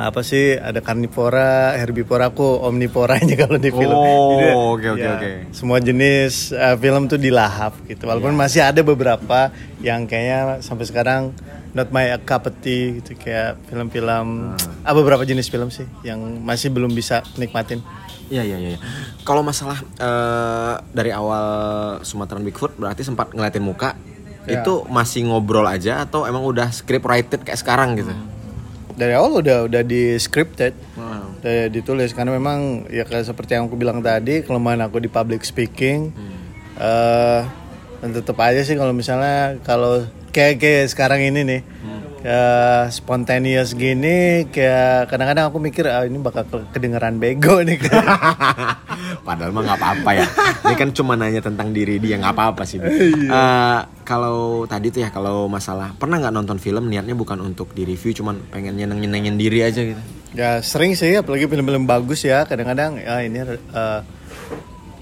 apa 0.00 0.24
sih 0.24 0.56
ada 0.56 0.80
karnivora, 0.80 1.76
herbivora 1.76 2.32
aku 2.32 2.64
omnivoranya 2.64 3.36
kalau 3.36 3.60
di 3.60 3.68
film. 3.68 3.92
Oh, 3.92 4.72
oke, 4.72 4.96
oke, 4.96 5.04
ya, 5.04 5.20
oke. 5.20 5.30
Semua 5.52 5.76
jenis 5.76 6.56
eh, 6.56 6.76
film 6.80 7.04
tuh 7.04 7.20
dilahap 7.20 7.76
gitu. 7.84 8.08
Walaupun 8.08 8.32
masih 8.32 8.64
ada 8.64 8.80
beberapa 8.80 9.52
yang 9.84 10.08
kayaknya 10.08 10.64
sampai 10.64 10.88
sekarang 10.88 11.36
not 11.76 11.88
my 11.94 12.10
cup 12.26 12.50
of 12.50 12.54
tea 12.62 12.98
gitu 12.98 13.14
kayak 13.14 13.58
film-film 13.70 14.54
ah, 14.82 14.94
beberapa 14.94 15.22
jenis 15.22 15.46
film 15.46 15.70
sih 15.70 15.86
yang 16.02 16.18
masih 16.42 16.70
belum 16.74 16.90
bisa 16.90 17.22
nikmatin. 17.38 17.82
Iya 18.30 18.46
iya 18.46 18.58
iya. 18.58 18.78
Kalau 19.26 19.42
masalah 19.42 19.78
eh, 19.82 20.74
dari 20.94 21.10
awal 21.10 21.44
Sumatera 22.06 22.38
Bigfoot 22.38 22.78
berarti 22.78 23.02
sempat 23.02 23.34
ngeliatin 23.34 23.62
muka. 23.62 23.94
Ya. 24.48 24.62
Itu 24.62 24.88
masih 24.88 25.28
ngobrol 25.30 25.66
aja 25.68 26.02
atau 26.02 26.24
emang 26.24 26.42
udah 26.42 26.72
script 26.74 27.06
written 27.06 27.42
kayak 27.42 27.60
sekarang 27.60 27.98
gitu? 27.98 28.14
Dari 28.96 29.14
awal 29.14 29.42
udah 29.42 29.70
udah 29.70 29.82
di 29.86 30.16
scripted. 30.18 30.74
Wow. 30.98 31.38
Udah 31.42 31.68
ditulis 31.70 32.10
karena 32.14 32.34
memang 32.34 32.88
ya 32.90 33.06
kayak 33.06 33.30
seperti 33.30 33.58
yang 33.58 33.70
aku 33.70 33.76
bilang 33.78 34.02
tadi 34.02 34.42
kelemahan 34.42 34.82
aku 34.86 35.02
di 35.02 35.10
public 35.10 35.46
speaking 35.46 36.10
eh 36.80 37.42
dan 38.00 38.16
tetap 38.16 38.36
aja 38.40 38.64
sih 38.64 38.80
kalau 38.80 38.96
misalnya 38.96 39.60
kalau 39.60 40.00
kayak 40.30 40.54
kayak 40.58 40.84
sekarang 40.88 41.20
ini 41.22 41.40
nih 41.42 41.60
kayak 42.20 42.92
spontaneous 42.92 43.72
gini 43.72 44.44
kayak 44.48 45.08
kadang-kadang 45.08 45.48
aku 45.48 45.56
mikir 45.56 45.88
ah, 45.88 46.04
ini 46.04 46.20
bakal 46.20 46.44
ke- 46.44 46.68
kedengeran 46.70 47.16
bego 47.16 47.60
nih 47.60 47.80
Padahal 49.20 49.52
mah 49.52 49.62
nggak 49.62 49.78
apa-apa 49.78 50.10
ya. 50.12 50.26
Ini 50.64 50.74
kan 50.74 50.90
cuma 50.92 51.12
nanya 51.14 51.40
tentang 51.40 51.72
diri 51.72 51.96
dia 51.96 52.16
nggak 52.16 52.34
apa-apa 52.34 52.62
sih. 52.64 52.80
Eh, 52.80 53.78
kalau 54.02 54.64
tadi 54.64 54.90
tuh 54.90 55.00
ya 55.00 55.08
kalau 55.08 55.46
masalah 55.46 55.92
pernah 55.94 56.18
nggak 56.18 56.34
nonton 56.34 56.58
film 56.58 56.88
niatnya 56.88 57.14
bukan 57.14 57.38
untuk 57.40 57.72
di 57.72 57.84
review 57.84 58.10
cuman 58.12 58.42
pengen 58.50 58.74
nyeneng 58.74 59.00
nyenengin 59.00 59.36
diri 59.36 59.60
aja 59.62 59.80
gitu. 59.80 60.02
ya 60.30 60.58
sering 60.60 60.94
sih 60.94 61.14
apalagi 61.14 61.46
film-film 61.46 61.86
bagus 61.86 62.22
ya 62.22 62.42
kadang-kadang 62.42 62.98
ya 62.98 63.22
ini 63.22 63.38
eh, 63.40 64.00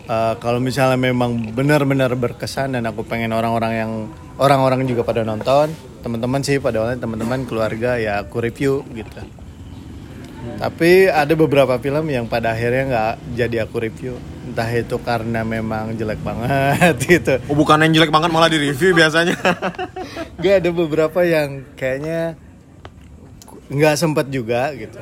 eh, 0.09 0.35
kalau 0.41 0.59
misalnya 0.59 0.97
memang 0.97 1.53
benar-benar 1.53 2.17
berkesan 2.17 2.75
dan 2.75 2.89
aku 2.89 3.05
pengen 3.05 3.37
orang-orang 3.37 3.73
yang 3.77 3.93
orang-orang 4.41 4.89
juga 4.89 5.05
pada 5.05 5.23
nonton 5.23 5.71
teman-teman 6.01 6.41
sih 6.41 6.57
pada 6.59 6.81
awalnya 6.81 7.05
teman-teman 7.05 7.45
keluarga 7.45 8.01
ya 8.01 8.23
aku 8.25 8.41
review 8.41 8.83
gitu 8.97 9.21
tapi 10.59 11.07
ada 11.07 11.35
beberapa 11.39 11.79
film 11.79 12.11
yang 12.11 12.27
pada 12.27 12.55
akhirnya 12.55 12.83
nggak 12.89 13.15
jadi 13.37 13.57
aku 13.67 13.77
review 13.79 14.15
entah 14.49 14.71
itu 14.73 14.97
karena 15.05 15.45
memang 15.45 15.93
jelek 15.95 16.19
banget 16.25 16.97
gitu 17.21 17.35
Oh 17.47 17.55
bukan 17.55 17.85
yang 17.85 18.01
jelek 18.01 18.11
banget 18.11 18.31
malah 18.33 18.49
di 18.49 18.59
review 18.59 18.97
biasanya. 18.97 19.37
Gak 20.43 20.65
ada 20.65 20.71
beberapa 20.73 21.21
yang 21.23 21.69
kayaknya 21.77 22.39
nggak 23.69 23.95
sempat 24.01 24.27
juga 24.33 24.73
gitu. 24.73 24.97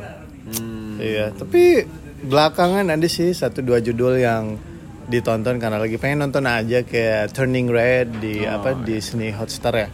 Hmm. 0.50 0.98
Iya, 0.98 1.30
tapi 1.30 1.86
belakangan 2.26 2.90
ada 2.90 3.06
sih 3.06 3.30
satu 3.30 3.62
dua 3.62 3.78
judul 3.78 4.18
yang 4.18 4.58
ditonton 5.06 5.62
karena 5.62 5.78
lagi 5.78 5.96
pengen 6.02 6.26
nonton 6.26 6.44
aja 6.50 6.82
kayak 6.82 7.30
Turning 7.30 7.70
Red 7.70 8.18
di 8.18 8.42
apa 8.42 8.74
Disney 8.74 9.30
Hotstar 9.30 9.74
ya. 9.74 9.88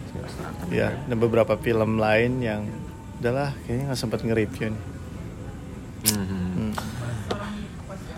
Iya, 0.73 0.88
dan 1.04 1.16
beberapa 1.21 1.61
film 1.61 2.00
lain 2.00 2.40
yang 2.40 2.64
udahlah 3.21 3.52
kayaknya 3.69 3.92
nggak 3.92 4.00
sempat 4.00 4.25
nge-review 4.25 4.73
nih. 4.73 4.83
Hmm. 6.12 6.73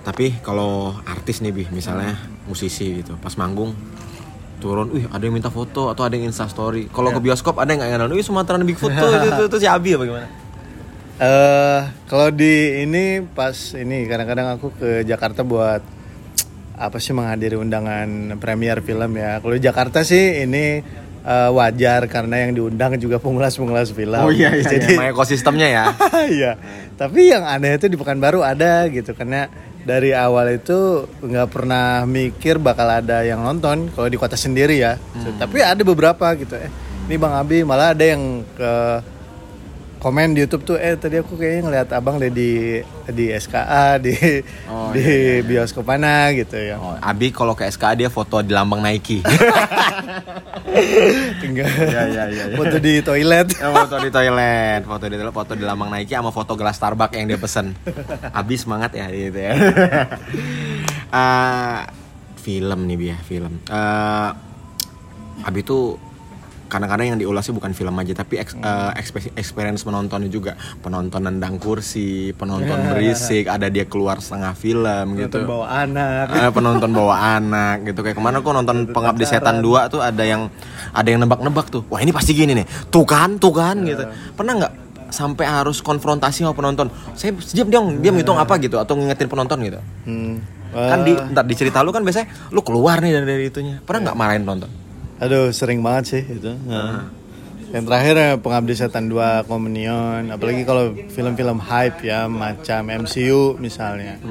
Tapi 0.06 0.38
kalau 0.40 0.94
artis 1.04 1.42
nih 1.42 1.52
bi, 1.52 1.64
misalnya 1.74 2.14
musisi 2.46 3.02
gitu, 3.02 3.18
pas 3.18 3.34
manggung 3.34 3.74
turun, 4.62 4.88
wih 4.94 5.04
ada 5.10 5.20
yang 5.20 5.34
minta 5.34 5.50
foto 5.50 5.90
atau 5.90 6.06
ada 6.06 6.14
yang 6.14 6.30
insta 6.30 6.46
story. 6.46 6.86
Kalau 6.88 7.10
ke 7.10 7.20
bioskop 7.20 7.58
ada 7.58 7.74
yang 7.74 7.82
nggak 7.82 7.90
ngenal, 7.90 8.14
wih 8.14 8.24
Sumatera 8.24 8.62
Bigfoot 8.62 8.94
tuh 8.94 9.10
itu, 9.18 9.28
itu, 9.28 9.42
itu 9.50 9.56
si 9.58 9.66
Abi 9.68 9.98
apa 9.98 10.04
gimana? 10.06 10.28
Eh, 11.14 11.80
kalau 12.10 12.28
di 12.34 12.82
ini 12.82 13.22
pas 13.22 13.54
ini 13.78 14.02
kadang-kadang 14.10 14.58
aku 14.58 14.74
ke 14.74 14.90
Jakarta 15.06 15.46
buat 15.46 15.93
apa 16.74 16.98
sih 16.98 17.14
menghadiri 17.14 17.54
undangan 17.54 18.38
premier 18.42 18.82
film 18.82 19.14
ya. 19.14 19.38
Kalau 19.38 19.54
di 19.54 19.62
Jakarta 19.62 20.02
sih 20.02 20.42
ini 20.42 20.82
eh, 21.24 21.50
wajar 21.54 22.10
karena 22.10 22.46
yang 22.46 22.52
diundang 22.58 22.98
juga 22.98 23.22
pengulas-pengulas 23.22 23.94
film. 23.94 24.18
Oh 24.18 24.34
iya 24.34 24.52
iya, 24.54 24.66
Jadi 24.66 24.98
iya. 24.98 25.10
ekosistemnya 25.14 25.68
ya. 25.70 25.84
iya. 26.36 26.52
Tapi 26.98 27.30
yang 27.30 27.46
aneh 27.46 27.78
itu 27.78 27.86
di 27.86 27.96
Pekanbaru 27.98 28.42
ada 28.42 28.86
gitu 28.90 29.14
karena 29.14 29.46
dari 29.84 30.16
awal 30.16 30.56
itu 30.56 31.04
nggak 31.20 31.48
pernah 31.52 32.08
mikir 32.08 32.56
bakal 32.56 32.88
ada 32.88 33.20
yang 33.20 33.44
nonton 33.44 33.92
kalau 33.94 34.08
di 34.10 34.18
kota 34.18 34.34
sendiri 34.34 34.82
ya. 34.82 34.98
Tapi 35.38 35.62
ada 35.62 35.82
beberapa 35.86 36.34
gitu. 36.34 36.58
Eh, 36.58 36.70
ini 37.06 37.20
Bang 37.20 37.36
Abi 37.36 37.62
malah 37.62 37.92
ada 37.92 38.04
yang 38.04 38.42
ke 38.56 38.72
komen 40.04 40.36
di 40.36 40.44
YouTube 40.44 40.68
tuh 40.68 40.76
eh 40.76 41.00
tadi 41.00 41.16
aku 41.16 41.40
kayaknya 41.40 41.60
ngeliat 41.64 41.88
abang 41.96 42.20
deh 42.20 42.28
di 42.28 42.76
di 43.08 43.32
SKA 43.32 43.96
di 43.96 44.12
Oh, 44.68 44.92
di 44.92 45.40
bioskop 45.40 45.88
mana 45.88 46.28
gitu 46.36 46.60
ya. 46.60 46.76
Oh, 46.76 46.92
Abi 47.00 47.32
kalau 47.32 47.56
ke 47.56 47.64
SKA 47.72 47.96
dia 47.96 48.12
foto 48.12 48.44
di 48.44 48.52
lambang 48.52 48.84
Nike. 48.84 49.24
Tinggal 51.40 51.64
Iya 51.64 52.02
iya 52.12 52.24
iya. 52.28 52.44
iya. 52.52 52.52
foto 52.52 52.76
di 52.76 53.00
toilet. 53.00 53.48
Ya, 53.56 53.72
foto 53.80 53.96
di 53.96 54.12
toilet, 54.12 54.84
foto 54.84 55.04
di 55.08 55.16
toilet, 55.16 55.32
foto 55.32 55.52
di 55.56 55.64
lambang 55.64 55.88
Nike 55.88 56.12
sama 56.12 56.36
foto 56.36 56.52
gelas 56.52 56.76
Starbucks 56.76 57.16
yang 57.16 57.24
dia 57.24 57.40
pesen. 57.40 57.72
Abi 58.28 58.60
semangat 58.60 58.92
ya 58.92 59.08
gitu 59.08 59.40
ya. 59.40 59.56
Eh, 61.08 61.80
film 62.44 62.84
nih 62.84 62.96
Bia, 63.00 63.16
film. 63.24 63.56
Eh, 63.72 64.30
Abi 65.48 65.64
tuh 65.64 65.96
kadang-kadang 66.74 67.06
yang 67.06 67.18
diulasnya 67.18 67.54
bukan 67.54 67.70
film 67.70 67.94
aja 67.94 68.12
tapi 68.12 68.34
eks- 68.36 68.58
eh, 68.58 68.92
ekspe- 68.98 69.30
experience 69.34 69.86
menontonnya 69.86 70.26
juga. 70.26 70.52
Penonton 70.80 71.22
nendang 71.22 71.56
kursi 71.56 72.34
penonton 72.34 72.66
berisik 72.90 73.46
ada 73.46 73.70
dia 73.70 73.86
keluar 73.86 74.18
setengah 74.18 74.52
film 74.52 75.14
gitu. 75.16 75.38
Nonton 75.38 75.46
bawa 75.46 75.66
anak. 75.86 76.26
Eh, 76.34 76.50
penonton 76.50 76.90
bawa 76.90 77.14
anak 77.38 77.76
gitu. 77.84 78.02
Kayak 78.02 78.16
kemarin 78.18 78.36
aku 78.36 78.50
nonton 78.50 78.76
pengabdi 78.90 79.24
setan 79.24 79.62
2 79.62 79.86
tuh 79.86 80.02
ada 80.02 80.20
yang 80.20 80.50
ada 80.90 81.06
yang 81.06 81.22
nebak-nebak 81.22 81.70
tuh. 81.70 81.86
Wah 81.86 82.02
ini 82.02 82.10
pasti 82.10 82.34
gini 82.34 82.52
nih. 82.52 82.66
Tuh 82.90 83.06
kan 83.06 83.38
tuh 83.38 83.54
kan 83.54 83.78
gitu. 83.80 84.02
Pernah 84.34 84.52
nggak 84.58 84.72
sampai 85.08 85.46
harus 85.46 85.78
konfrontasi 85.78 86.42
sama 86.42 86.52
penonton? 86.52 86.90
Saya 87.14 87.30
diam 87.54 87.70
diam 87.70 87.84
diam 88.02 88.14
ngitung 88.14 88.34
apa? 88.36 88.58
gitu 88.58 88.76
atau 88.76 88.98
ngingetin 88.98 89.30
penonton 89.30 89.58
gitu. 89.62 89.78
Hmm. 90.04 90.42
kan 90.74 91.06
di 91.06 91.14
ntar 91.14 91.46
di 91.46 91.54
cerita 91.54 91.86
lu 91.86 91.94
kan 91.94 92.02
biasanya 92.02 92.50
lu 92.50 92.58
keluar 92.58 92.98
nih 92.98 93.14
dari, 93.14 93.26
dari 93.30 93.44
itunya. 93.46 93.78
Pernah 93.78 94.10
nggak 94.10 94.16
marahin 94.18 94.42
penonton 94.42 94.70
Aduh, 95.22 95.50
sering 95.54 95.80
banget 95.82 96.04
sih 96.10 96.22
itu. 96.24 96.52
Nah. 96.66 97.10
Yang 97.74 97.84
terakhir 97.90 98.14
ya, 98.14 98.30
Pengabdi 98.38 98.74
Setan 98.78 99.10
2 99.10 99.50
Communion, 99.50 100.22
apalagi 100.30 100.62
kalau 100.62 100.94
film-film 101.10 101.58
hype 101.58 102.06
ya 102.06 102.30
macam 102.30 102.86
MCU 102.86 103.58
misalnya. 103.58 104.22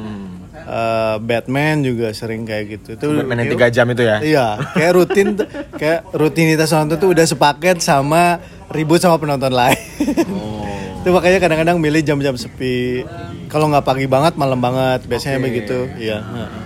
Eh, 0.63 1.15
Batman 1.19 1.83
juga 1.83 2.15
sering 2.15 2.47
kayak 2.47 2.63
gitu. 2.71 2.95
Itu 2.95 3.07
Batman 3.19 3.43
yang 3.43 3.51
tiga 3.51 3.67
jam 3.67 3.83
itu 3.91 3.99
ya 3.99 4.17
Iya, 4.23 4.47
kayak 4.71 4.91
rutin 4.95 5.27
kayak 5.75 6.07
rutinitas 6.15 6.71
nonton 6.71 6.95
tuh 6.95 7.11
udah 7.11 7.25
sepaket 7.27 7.83
sama 7.83 8.39
ribut 8.71 9.03
sama 9.03 9.19
penonton 9.19 9.51
lain. 9.51 9.75
oh 10.31 10.63
itu 11.03 11.11
makanya 11.11 11.43
kadang-kadang 11.43 11.77
milih 11.83 11.99
jam-jam 11.99 12.31
sepi. 12.39 13.03
Kalau 13.51 13.67
nggak 13.67 13.83
pagi 13.83 14.07
banget, 14.07 14.39
malam 14.39 14.63
banget. 14.63 15.03
Biasanya 15.03 15.43
Oke. 15.43 15.45
begitu. 15.51 15.77
Iya. 15.99 16.23
heeh. 16.23 16.63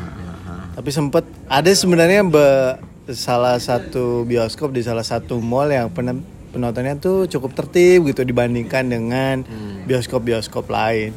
Tapi 0.78 0.90
sempet 0.94 1.26
ada 1.50 1.72
sebenarnya 1.74 2.22
be- 2.22 2.78
salah 3.12 3.56
satu 3.62 4.28
bioskop 4.28 4.76
di 4.76 4.84
salah 4.84 5.04
satu 5.04 5.40
mall 5.40 5.72
yang 5.72 5.88
pen- 5.88 6.26
penontonnya 6.52 7.00
tuh 7.00 7.28
cukup 7.28 7.56
tertib 7.56 8.08
gitu 8.10 8.24
dibandingkan 8.28 8.88
dengan 8.88 9.44
bioskop-bioskop 9.88 10.68
lain. 10.68 11.16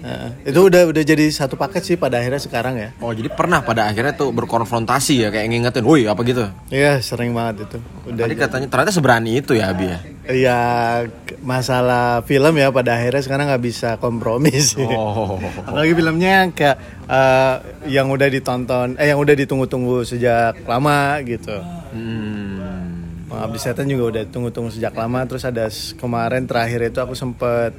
Nah, 0.00 0.34
itu 0.42 0.60
udah 0.60 0.90
udah 0.90 1.02
jadi 1.02 1.24
satu 1.28 1.54
paket 1.54 1.82
sih 1.84 1.96
pada 1.96 2.18
akhirnya 2.18 2.42
sekarang 2.42 2.74
ya. 2.74 2.90
Oh 2.98 3.10
jadi 3.10 3.30
pernah 3.30 3.62
pada 3.62 3.86
akhirnya 3.86 4.12
tuh 4.12 4.30
berkonfrontasi 4.30 5.22
ya 5.22 5.28
kayak 5.28 5.46
ngingetin, 5.46 5.86
woi 5.86 6.04
apa 6.04 6.20
gitu. 6.24 6.48
Iya 6.68 6.98
sering 6.98 7.30
banget 7.30 7.70
itu. 7.70 7.78
Udah 8.06 8.24
Tadi 8.26 8.34
katanya 8.34 8.66
ternyata 8.66 8.90
seberani 8.90 9.30
itu 9.38 9.52
ya 9.54 9.70
Abi 9.70 9.86
ya. 9.86 9.98
ya 10.30 10.60
k- 11.06 11.38
masalah 11.40 12.22
film 12.22 12.54
ya 12.54 12.70
pada 12.70 12.94
akhirnya 12.94 13.22
sekarang 13.22 13.46
nggak 13.46 13.64
bisa 13.64 13.90
kompromi 13.96 14.54
sih. 14.56 14.82
Oh. 14.86 15.38
Apalagi 15.68 15.92
filmnya 15.92 16.50
kayak 16.50 16.76
eh, 17.04 17.54
yang 17.86 18.10
udah 18.10 18.26
ditonton, 18.26 18.98
eh 18.98 19.06
yang 19.06 19.18
udah 19.18 19.34
ditunggu-tunggu 19.34 20.02
sejak 20.02 20.64
lama 20.64 21.18
gitu. 21.22 21.54
Hmm. 21.90 22.58
Pengabdi 23.26 23.58
Setan 23.58 23.86
juga 23.86 24.04
udah 24.10 24.22
tunggu-tunggu 24.26 24.74
sejak 24.74 24.90
lama. 24.90 25.22
Terus 25.22 25.46
ada 25.46 25.70
kemarin 25.94 26.50
terakhir 26.50 26.90
itu 26.90 26.98
aku 26.98 27.14
sempet 27.14 27.70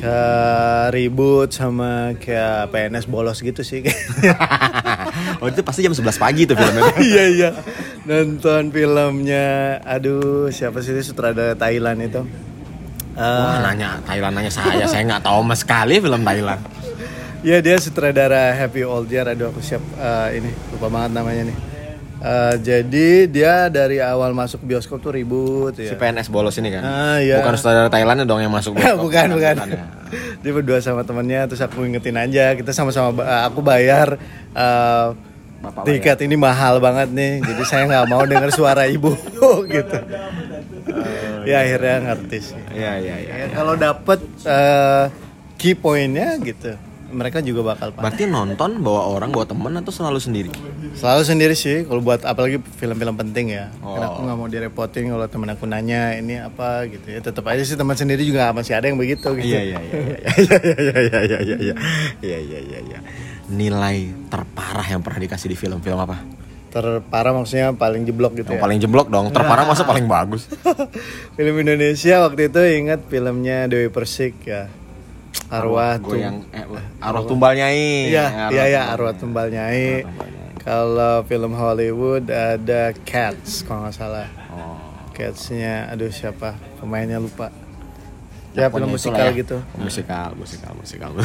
ke 0.00 0.20
ribut 0.96 1.52
sama 1.52 2.16
kayak 2.16 2.72
PNS 2.72 3.04
bolos 3.04 3.44
gitu 3.44 3.60
sih. 3.60 3.84
oh 5.44 5.46
itu 5.52 5.60
pasti 5.60 5.84
jam 5.84 5.92
11 5.92 6.16
pagi 6.16 6.48
tuh 6.48 6.56
filmnya. 6.56 6.82
iya 7.12 7.24
iya. 7.28 7.50
Nonton 8.08 8.72
filmnya, 8.72 9.76
aduh 9.84 10.48
siapa 10.48 10.80
sih 10.80 10.96
sutradara 11.04 11.52
Thailand 11.52 12.00
itu? 12.00 12.24
Eh, 13.12 13.20
Wah 13.20 13.60
nanya 13.60 14.00
Thailand 14.08 14.32
nanya 14.40 14.48
saya, 14.48 14.88
saya 14.88 15.04
nggak 15.04 15.20
tahu 15.20 15.44
sama 15.44 15.56
sekali 15.60 16.00
film 16.00 16.24
Thailand. 16.24 16.60
Iya 17.44 17.60
dia 17.60 17.76
sutradara 17.76 18.56
Happy 18.56 18.80
Old 18.88 19.12
Year. 19.12 19.28
Aduh 19.28 19.52
aku 19.52 19.60
siap 19.60 19.84
eh, 20.00 20.40
ini 20.40 20.48
lupa 20.72 20.88
banget 20.88 21.12
namanya 21.12 21.52
nih. 21.52 21.69
Eh, 22.20 22.54
jadi 22.60 23.24
dia 23.24 23.72
dari 23.72 23.96
awal 23.96 24.36
masuk 24.36 24.60
bioskop 24.60 25.00
tuh 25.00 25.16
ribut 25.16 25.72
Si 25.72 25.88
ya. 25.88 25.96
PNS 25.96 26.28
bolos 26.28 26.52
ini 26.60 26.68
kan. 26.68 26.84
Ah, 26.84 27.16
iya. 27.16 27.40
Bukan 27.40 27.56
saudara 27.56 27.88
Thailandnya 27.88 28.28
dong 28.28 28.44
yang 28.44 28.52
masuk. 28.52 28.76
bioskop. 28.76 29.00
bukan 29.08 29.26
bukan. 29.40 29.54
ya. 29.64 29.84
dia 30.44 30.52
berdua 30.52 30.84
sama 30.84 31.00
temennya 31.00 31.48
terus 31.48 31.64
aku 31.64 31.80
ingetin 31.88 32.20
aja 32.20 32.52
kita 32.52 32.76
sama-sama 32.76 33.24
eh, 33.24 33.42
aku 33.48 33.64
bayar 33.64 34.20
eh, 34.52 35.06
Bapak 35.60 35.84
tiket 35.84 36.24
ini 36.24 36.40
mahal 36.40 36.80
banget 36.80 37.12
nih 37.12 37.44
jadi 37.44 37.62
saya 37.68 37.82
nggak 37.84 38.06
mau 38.08 38.24
dengar 38.24 38.48
suara 38.48 38.88
ibu 38.88 39.12
gitu. 39.76 39.98
ya 41.44 41.56
akhirnya 41.64 41.96
ngerti 42.04 42.38
sih. 42.40 42.60
Iya 42.72 42.92
iya 43.00 43.16
iya. 43.16 43.32
Ya, 43.44 43.46
kalau 43.52 43.76
dapet 43.80 44.20
eh, 44.44 45.04
key 45.56 45.72
pointnya 45.72 46.36
gitu 46.40 46.76
mereka 47.10 47.42
juga 47.44 47.74
bakal 47.74 47.92
paham. 47.92 48.02
Berarti 48.06 48.24
nonton 48.30 48.70
bawa 48.80 49.10
orang, 49.10 49.34
bawa 49.34 49.44
temen 49.44 49.72
atau 49.76 49.92
selalu 49.92 50.18
sendiri? 50.22 50.50
Selalu 50.96 51.22
sendiri 51.26 51.54
sih 51.58 51.84
kalau 51.84 52.00
buat 52.00 52.22
apalagi 52.24 52.62
film-film 52.78 53.14
penting 53.18 53.52
ya. 53.54 53.68
Oh. 53.84 53.94
Karena 53.94 54.06
aku 54.14 54.20
nggak 54.24 54.38
mau 54.38 54.48
direpotin 54.48 55.10
kalau 55.10 55.26
temen 55.26 55.48
aku 55.52 55.64
nanya 55.66 56.16
ini 56.16 56.40
apa 56.40 56.88
gitu 56.88 57.06
ya. 57.10 57.18
Tetap 57.20 57.44
aja 57.50 57.62
sih 57.62 57.76
teman 57.76 57.98
sendiri 57.98 58.22
juga 58.22 58.54
masih 58.54 58.78
ada 58.78 58.86
yang 58.88 58.96
begitu 58.96 59.28
gitu. 59.36 59.50
Iya 59.50 59.60
iya 59.62 59.78
iya 59.90 59.98
iya 60.40 60.58
iya 60.64 61.20
iya 61.20 61.20
iya 61.20 61.38
iya 61.38 61.56
iya 61.58 61.74
iya 62.22 62.38
iya 62.38 62.58
iya 62.62 62.78
iya. 62.80 62.98
Nilai 63.50 64.14
terparah 64.30 64.86
yang 64.86 65.02
pernah 65.02 65.20
dikasih 65.20 65.50
di 65.50 65.56
film-film 65.58 65.98
apa? 65.98 66.40
Terparah 66.70 67.34
maksudnya 67.34 67.74
paling 67.74 68.06
jeblok 68.06 68.38
gitu 68.38 68.54
Yang 68.54 68.62
ya. 68.62 68.64
paling 68.64 68.78
jeblok 68.78 69.10
dong. 69.10 69.34
Terparah 69.34 69.66
masa 69.66 69.82
paling 69.82 70.06
bagus? 70.06 70.46
film 71.36 71.54
Indonesia 71.58 72.22
waktu 72.22 72.46
itu 72.46 72.60
ingat 72.62 73.10
filmnya 73.10 73.66
Dewi 73.66 73.90
Persik 73.90 74.46
ya. 74.46 74.70
Arwah 75.50 75.98
Gue 75.98 76.18
Tum- 76.18 76.22
yang 76.22 76.36
eh, 76.50 76.66
arwah 77.02 77.22
tumbal 77.24 77.52
nyai. 77.54 78.10
Iya, 78.10 78.50
iya 78.50 78.64
ya 78.70 78.82
Arwah 78.94 79.14
Tumbal 79.14 79.50
Nyai. 79.50 80.06
Kalau 80.60 81.24
film 81.24 81.56
Hollywood 81.56 82.28
ada 82.28 82.92
Cats 83.02 83.64
kalau 83.64 83.88
nggak 83.88 83.96
salah. 83.96 84.28
Oh. 84.52 84.78
Cats-nya 85.10 85.90
aduh 85.90 86.08
siapa 86.08 86.54
pemainnya 86.78 87.18
lupa. 87.18 87.50
Ya, 88.50 88.66
Pokoknya 88.66 88.86
film 88.86 88.88
musikal 88.94 89.26
ya. 89.26 89.32
gitu. 89.34 89.56
Musikal, 89.74 90.28
musikal, 90.34 90.72
musikal. 90.74 91.10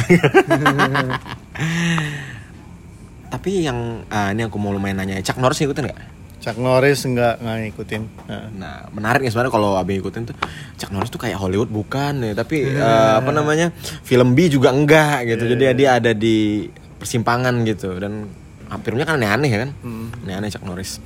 Tapi 3.26 3.66
yang 3.66 4.06
ah, 4.08 4.30
ini 4.30 4.46
aku 4.46 4.56
mau 4.56 4.70
lumayan 4.70 5.02
nanya, 5.02 5.18
Chuck 5.20 5.36
Norris 5.36 5.58
ngikutin 5.58 5.90
nggak? 5.90 6.00
Chuck 6.46 6.62
Norris 6.62 7.02
nggak 7.02 7.42
nggak 7.42 7.56
ngikutin. 7.66 8.02
Nah, 8.54 8.86
menarik 8.94 9.26
nih 9.26 9.34
sebenarnya 9.34 9.50
kalau 9.50 9.74
Abi 9.74 9.98
ngikutin 9.98 10.30
tuh 10.30 10.36
Chuck 10.78 10.94
Norris 10.94 11.10
tuh 11.10 11.18
kayak 11.18 11.42
Hollywood 11.42 11.66
bukan 11.66 12.22
ya, 12.22 12.38
tapi 12.38 12.70
eh, 12.70 13.12
apa 13.18 13.34
namanya? 13.34 13.74
Film 14.06 14.38
B 14.38 14.46
juga 14.46 14.70
enggak 14.70 15.26
gitu. 15.26 15.42
Jadi 15.42 15.74
dia 15.74 15.98
ada 15.98 16.14
di 16.14 16.70
persimpangan 17.02 17.66
gitu 17.66 17.98
dan 17.98 18.30
ah, 18.70 18.78
filmnya 18.78 19.02
kan 19.02 19.18
aneh-aneh 19.18 19.50
ya 19.50 19.58
kan? 19.66 19.70
Aneh-aneh 20.22 20.54
Chuck 20.54 20.62
Norris. 20.62 21.02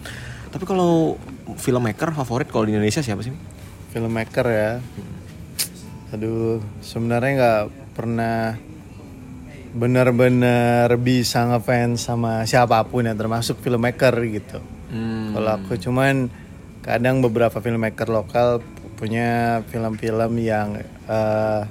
Tapi 0.53 0.69
kalau 0.69 1.17
filmmaker 1.57 2.13
favorit 2.13 2.53
kalau 2.53 2.69
di 2.69 2.77
Indonesia 2.77 3.01
siapa 3.01 3.25
sih? 3.25 3.33
Filmmaker 3.97 4.45
ya. 4.45 4.71
Aduh, 6.13 6.61
sebenarnya 6.85 7.33
nggak 7.33 7.63
pernah 7.97 8.61
benar-benar 9.73 10.91
bisa 10.99 11.47
ngefans 11.47 12.03
sama 12.03 12.43
siapa 12.45 12.83
pun 12.85 13.09
ya 13.09 13.17
termasuk 13.17 13.57
filmmaker 13.65 14.13
gitu. 14.29 14.61
Hmm. 14.91 15.33
Kalau 15.33 15.51
aku 15.57 15.73
cuman 15.79 16.27
kadang 16.81 17.23
beberapa 17.23 17.59
filmmaker 17.59 18.11
lokal 18.11 18.59
punya 18.95 19.61
film-film 19.71 20.33
yang 20.37 20.77
eh, 21.07 21.63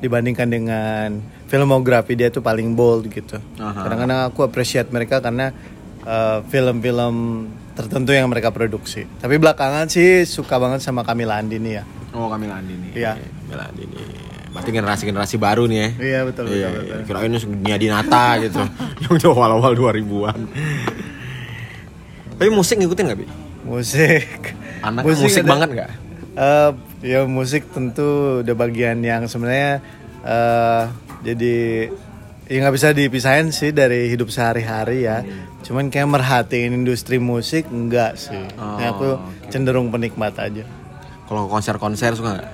dibandingkan 0.00 0.48
dengan 0.48 1.20
filmografi 1.44 2.16
dia 2.16 2.30
tuh 2.30 2.40
paling 2.40 2.72
bold 2.72 3.10
gitu. 3.10 3.36
Kadang-kadang 3.58 4.30
aku 4.30 4.46
appreciate 4.46 4.88
mereka 4.88 5.20
karena 5.20 5.52
eh, 6.02 6.38
film-film 6.48 7.46
tertentu 7.74 8.12
yang 8.12 8.28
mereka 8.28 8.48
produksi. 8.48 9.04
Tapi 9.18 9.36
belakangan 9.36 9.88
sih 9.88 10.24
suka 10.24 10.56
banget 10.56 10.80
sama 10.80 11.02
Kamila 11.02 11.36
Andini 11.36 11.76
ya. 11.76 11.84
Oh, 12.12 12.28
Kamila 12.28 12.60
Andini. 12.60 12.92
Iya. 12.92 13.16
Kamila 13.18 13.64
Andini. 13.68 13.98
Berarti 14.50 14.70
generasi-generasi 14.74 15.36
baru 15.38 15.70
nih 15.70 15.78
ya. 15.78 15.88
Iya 15.94 16.20
betul 16.26 16.44
Iya, 16.50 16.68
betul. 16.74 16.84
iya. 16.90 16.96
Kirain 17.06 17.30
Nia 17.62 17.78
Dinata 17.78 18.26
gitu. 18.42 18.58
Yang 19.06 19.14
jauh 19.22 19.36
awal-awal 19.38 19.72
2000-an. 19.78 20.40
Tapi 22.40 22.48
musik 22.48 22.80
ngikutin 22.80 23.04
gak, 23.04 23.18
Bi? 23.20 23.26
Musik. 23.68 24.56
Anak 24.80 25.04
musik, 25.04 25.44
ada- 25.44 25.52
banget 25.52 25.68
gak? 25.76 25.90
Eh, 26.30 26.70
ya 27.04 27.28
musik 27.28 27.68
tentu 27.68 28.40
udah 28.40 28.54
bagian 28.56 29.04
yang 29.04 29.28
sebenarnya 29.28 29.84
eh 30.20 30.82
jadi 31.20 31.56
ya 32.48 32.56
nggak 32.60 32.74
bisa 32.76 32.88
dipisahin 32.92 33.52
sih 33.52 33.76
dari 33.76 34.08
hidup 34.08 34.32
sehari-hari 34.32 35.04
ya. 35.04 35.20
Cuman 35.60 35.92
kayak 35.92 36.08
merhatiin 36.08 36.72
industri 36.72 37.20
musik 37.20 37.68
enggak 37.68 38.16
sih. 38.16 38.40
Oh, 38.56 38.80
Ya, 38.80 38.96
aku 38.96 39.20
cenderung 39.52 39.92
penikmat 39.92 40.32
aja. 40.40 40.64
Kalau 41.28 41.44
konser-konser 41.46 42.16
suka 42.16 42.40
gak? 42.40 42.48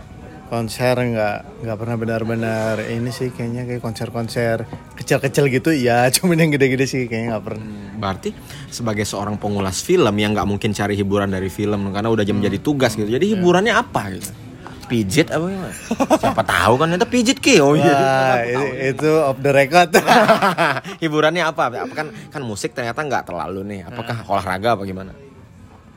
Konser 0.47 0.95
nggak 0.95 1.67
nggak 1.67 1.77
pernah 1.77 1.97
benar-benar 1.99 2.79
ini 2.87 3.11
sih 3.11 3.35
kayaknya 3.35 3.67
kayak 3.67 3.83
konser-konser 3.83 4.63
kecil-kecil 4.95 5.51
gitu 5.51 5.75
ya. 5.75 6.07
Cuman 6.15 6.39
yang 6.39 6.55
gede-gede 6.55 6.87
sih 6.87 7.11
kayaknya 7.11 7.35
nggak 7.35 7.45
pernah. 7.51 7.67
Berarti 7.99 8.31
sebagai 8.71 9.03
seorang 9.03 9.43
pengulas 9.43 9.83
film 9.83 10.15
yang 10.15 10.39
nggak 10.39 10.47
mungkin 10.47 10.71
cari 10.71 10.95
hiburan 10.95 11.35
dari 11.35 11.51
film 11.51 11.91
karena 11.91 12.07
udah 12.07 12.23
jam 12.23 12.39
jadi 12.39 12.63
tugas 12.63 12.95
gitu. 12.95 13.11
Jadi 13.11 13.35
hiburannya 13.35 13.75
apa 13.75 14.15
gitu? 14.15 14.31
Pijit 14.87 15.35
apa 15.35 15.51
gimana? 15.51 15.75
Siapa 16.15 16.43
tahu 16.47 16.75
kan 16.79 16.95
itu 16.95 17.07
pijit 17.11 17.39
ki. 17.43 17.59
Oh 17.59 17.75
iya. 17.75 17.91
Wah, 17.91 18.39
itu, 18.47 18.63
itu 18.95 19.11
off 19.19 19.39
the 19.43 19.51
record. 19.51 19.91
hiburannya 21.03 21.43
apa? 21.43 21.75
Apa 21.75 21.91
kan 21.91 22.07
kan 22.31 22.43
musik 22.47 22.71
ternyata 22.71 23.03
nggak 23.03 23.27
terlalu 23.27 23.67
nih. 23.67 23.81
Apakah 23.91 24.23
olahraga 24.31 24.79
apa 24.79 24.87
gimana? 24.87 25.11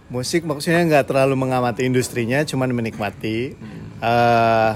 Musik 0.10 0.42
maksudnya 0.42 0.82
nggak 0.90 1.06
terlalu 1.06 1.38
mengamati 1.38 1.86
industrinya, 1.86 2.42
cuman 2.42 2.74
menikmati. 2.74 3.54
Eh, 4.00 4.72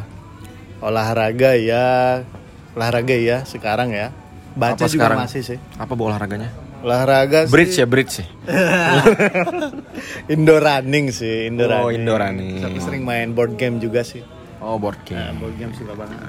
olahraga 0.80 1.52
ya, 1.56 2.24
olahraga 2.72 3.16
ya 3.16 3.44
sekarang 3.44 3.92
ya. 3.92 4.12
Baca 4.54 4.76
Apa 4.76 4.86
juga 4.86 5.08
sekarang? 5.08 5.18
masih 5.24 5.42
sih. 5.42 5.58
Apa 5.76 5.92
bu 5.92 6.06
olahraganya? 6.06 6.48
Olahraga 6.84 7.48
Bridge 7.48 7.70
sih, 7.70 7.80
ya 7.80 7.86
bridge 7.88 8.12
sih. 8.12 8.28
indoor 10.30 10.60
running 10.60 11.10
sih, 11.10 11.48
indoor 11.48 11.72
Oh, 11.72 11.88
running. 11.88 11.98
indoor 11.98 12.20
running. 12.20 12.60
Aku 12.60 12.78
sering 12.78 13.02
main 13.02 13.32
board 13.32 13.56
game 13.56 13.80
juga 13.80 14.04
sih. 14.04 14.20
Oh 14.60 14.76
board 14.76 15.00
Nah, 15.08 15.32
game. 15.32 15.40
board 15.40 15.56
game 15.56 15.72
suka 15.72 15.92
banget. 15.92 16.20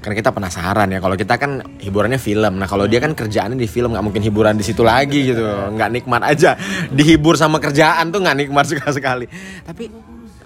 Karena 0.00 0.14
kita 0.14 0.30
penasaran 0.30 0.86
ya. 0.88 0.98
Kalau 0.98 1.12
kita 1.12 1.34
kan 1.36 1.60
hiburannya 1.76 2.16
film. 2.16 2.56
Nah 2.56 2.64
kalau 2.64 2.84
dia 2.84 2.98
kan 2.98 3.12
kerjaannya 3.12 3.54
di 3.54 3.66
film 3.66 3.92
nggak 3.92 4.02
mungkin 4.02 4.20
hiburan 4.20 4.56
di 4.56 4.64
situ 4.64 4.80
lagi 4.80 5.28
gitu. 5.28 5.40
Nggak 5.44 5.88
nikmat 5.92 6.20
aja. 6.24 6.56
Dihibur 6.88 7.36
sama 7.36 7.56
kerjaan 7.56 8.08
tuh 8.08 8.20
nggak 8.20 8.36
nikmat 8.38 8.64
sekali 8.68 8.92
sekali. 8.92 9.24
Tapi 9.60 9.84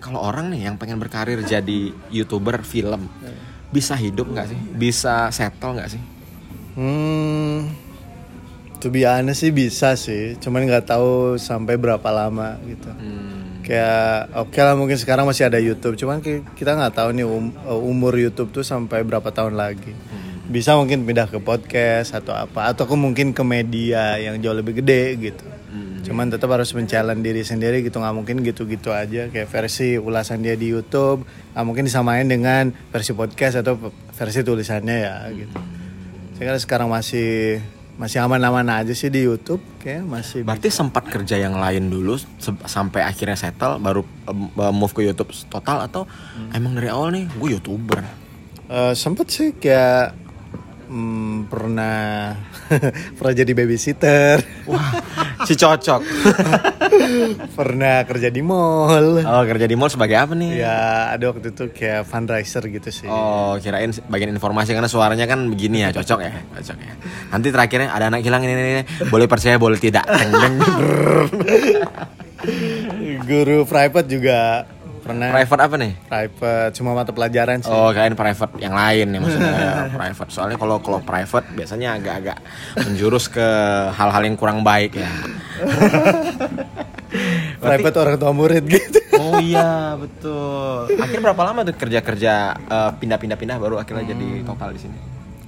kalau 0.07 0.23
orang 0.23 0.49
nih 0.49 0.71
yang 0.71 0.79
pengen 0.79 0.97
berkarir 0.97 1.43
jadi 1.43 1.91
youtuber 2.09 2.63
film 2.63 3.11
bisa 3.69 3.93
hidup 3.93 4.31
nggak 4.31 4.47
sih? 4.47 4.59
Bisa 4.73 5.29
settle 5.29 5.75
nggak 5.75 5.91
sih? 5.91 6.03
Hmm, 6.77 7.67
to 8.79 8.89
be 8.89 9.03
honest 9.03 9.43
sih 9.43 9.51
bisa 9.51 9.97
sih, 9.97 10.39
cuman 10.39 10.63
nggak 10.65 10.87
tahu 10.87 11.35
sampai 11.35 11.75
berapa 11.75 12.07
lama 12.07 12.55
gitu. 12.63 12.89
Hmm. 12.89 13.59
Kayak 13.61 14.31
oke 14.39 14.55
lah 14.57 14.79
mungkin 14.79 14.95
sekarang 14.95 15.27
masih 15.27 15.51
ada 15.51 15.59
YouTube, 15.59 15.99
cuman 15.99 16.23
ki- 16.23 16.47
kita 16.55 16.73
nggak 16.73 16.95
tahu 16.95 17.11
nih 17.11 17.27
um- 17.27 17.51
umur 17.83 18.15
YouTube 18.15 18.55
tuh 18.55 18.63
sampai 18.63 19.03
berapa 19.03 19.27
tahun 19.29 19.59
lagi. 19.59 19.91
bisa 20.47 20.79
mungkin 20.79 21.03
pindah 21.03 21.27
ke 21.27 21.43
podcast 21.43 22.15
atau 22.15 22.31
apa 22.31 22.71
atau 22.71 22.87
ke 22.87 22.95
mungkin 22.95 23.35
ke 23.35 23.43
media 23.43 24.15
yang 24.15 24.39
jauh 24.39 24.55
lebih 24.55 24.79
gede 24.79 25.19
gitu 25.19 25.43
cuman 26.07 26.31
tetap 26.31 26.49
harus 26.55 26.71
mencalon 26.71 27.19
diri 27.21 27.43
sendiri 27.43 27.83
gitu. 27.83 27.99
Nggak 27.99 28.15
mungkin 28.15 28.37
gitu-gitu 28.47 28.95
aja. 28.95 29.27
Kayak 29.27 29.51
versi 29.51 29.99
ulasan 29.99 30.47
dia 30.47 30.55
di 30.55 30.71
YouTube 30.71 31.27
nggak 31.53 31.65
mungkin 31.67 31.85
disamain 31.85 32.25
dengan 32.25 32.71
versi 32.95 33.13
podcast 33.13 33.61
atau 33.61 33.91
versi 33.91 34.41
tulisannya 34.41 34.97
ya 34.97 35.15
gitu. 35.35 35.57
Saya 36.39 36.55
kira 36.55 36.59
sekarang 36.63 36.89
masih 36.89 37.59
masih 37.97 38.21
aman-aman 38.21 38.69
aja 38.77 38.93
sih 38.93 39.09
di 39.09 39.25
YouTube. 39.25 39.65
Kayak 39.81 40.05
masih 40.05 40.45
Berarti 40.45 40.69
sempat 40.69 41.09
kerja 41.09 41.41
yang 41.41 41.57
lain 41.57 41.89
dulu 41.89 42.21
se- 42.21 42.65
sampai 42.69 43.03
akhirnya 43.03 43.35
settle 43.35 43.81
baru 43.81 44.05
em, 44.29 44.53
move 44.71 44.93
ke 44.93 45.01
YouTube 45.03 45.33
total 45.49 45.89
atau 45.89 46.05
emang 46.53 46.77
dari 46.77 46.93
awal 46.93 47.11
nih 47.17 47.25
gue 47.35 47.49
youtuber. 47.57 48.05
Eh, 48.69 48.93
sempet 48.93 49.27
sih 49.33 49.49
kayak 49.57 50.13
hmm, 50.93 51.49
pernah 51.49 52.35
pernah 53.17 53.35
jadi 53.35 53.53
babysitter. 53.57 54.45
Wah, 54.69 54.93
si 55.47 55.55
cocok. 55.55 56.01
pernah 57.59 58.03
kerja 58.05 58.29
di 58.29 58.43
mall 58.43 59.23
oh 59.23 59.43
kerja 59.47 59.67
di 59.69 59.77
mall 59.79 59.89
sebagai 59.89 60.17
apa 60.19 60.33
nih? 60.37 60.61
ya 60.61 61.13
ada 61.15 61.33
waktu 61.33 61.55
itu 61.55 61.71
kayak 61.73 62.05
fundraiser 62.05 62.63
gitu 62.69 62.89
sih 62.91 63.09
Oh 63.09 63.57
kirain 63.61 63.93
bagian 64.11 64.35
informasi 64.35 64.75
karena 64.75 64.91
suaranya 64.91 65.25
kan 65.25 65.47
begini 65.49 65.87
ya 65.87 65.91
cocok 65.95 66.19
ya 66.21 66.33
cocok 66.59 66.77
ya. 66.77 66.95
Nanti 67.33 67.49
terakhirnya 67.55 67.89
ada 67.93 68.13
anak 68.13 68.21
hilang 68.25 68.43
ini, 68.45 68.53
ini, 68.53 68.73
ini. 68.81 68.85
boleh 69.09 69.27
percaya 69.31 69.57
boleh 69.57 69.79
tidak. 69.79 70.05
Guru 73.29 73.65
private 73.65 74.09
juga 74.09 74.67
pernah 75.07 75.27
Private 75.31 75.61
apa 75.63 75.75
nih? 75.79 75.93
private 76.05 76.71
cuma 76.75 76.91
mata 76.93 77.11
pelajaran 77.11 77.57
sih 77.63 77.71
Oh 77.71 77.89
kirain 77.89 78.13
private 78.13 78.53
yang 78.59 78.73
lain 78.73 79.07
ya 79.09 79.19
maksudnya 79.19 79.55
private. 79.97 80.29
Soalnya 80.29 80.57
kalau 80.57 80.77
kalau 80.79 80.99
private 81.01 81.47
biasanya 81.55 81.95
agak-agak 81.95 82.37
menjurus 82.83 83.25
ke 83.27 83.47
hal-hal 83.95 84.21
yang 84.21 84.35
kurang 84.35 84.61
baik 84.61 84.93
ya. 84.93 85.07
private 87.63 87.97
orang 87.97 88.15
tua 88.17 88.31
murid 88.31 88.63
gitu 88.67 88.99
Oh 89.17 89.41
iya 89.41 89.97
betul. 89.97 90.93
Akhirnya 90.93 91.33
berapa 91.33 91.43
lama 91.43 91.65
tuh 91.65 91.73
kerja-kerja 91.73 92.33
eh, 92.59 92.91
pindah-pindah-pindah 93.01 93.57
baru 93.57 93.81
akhirnya 93.81 94.13
jadi 94.13 94.45
total 94.45 94.71
di 94.71 94.81
sini? 94.83 94.99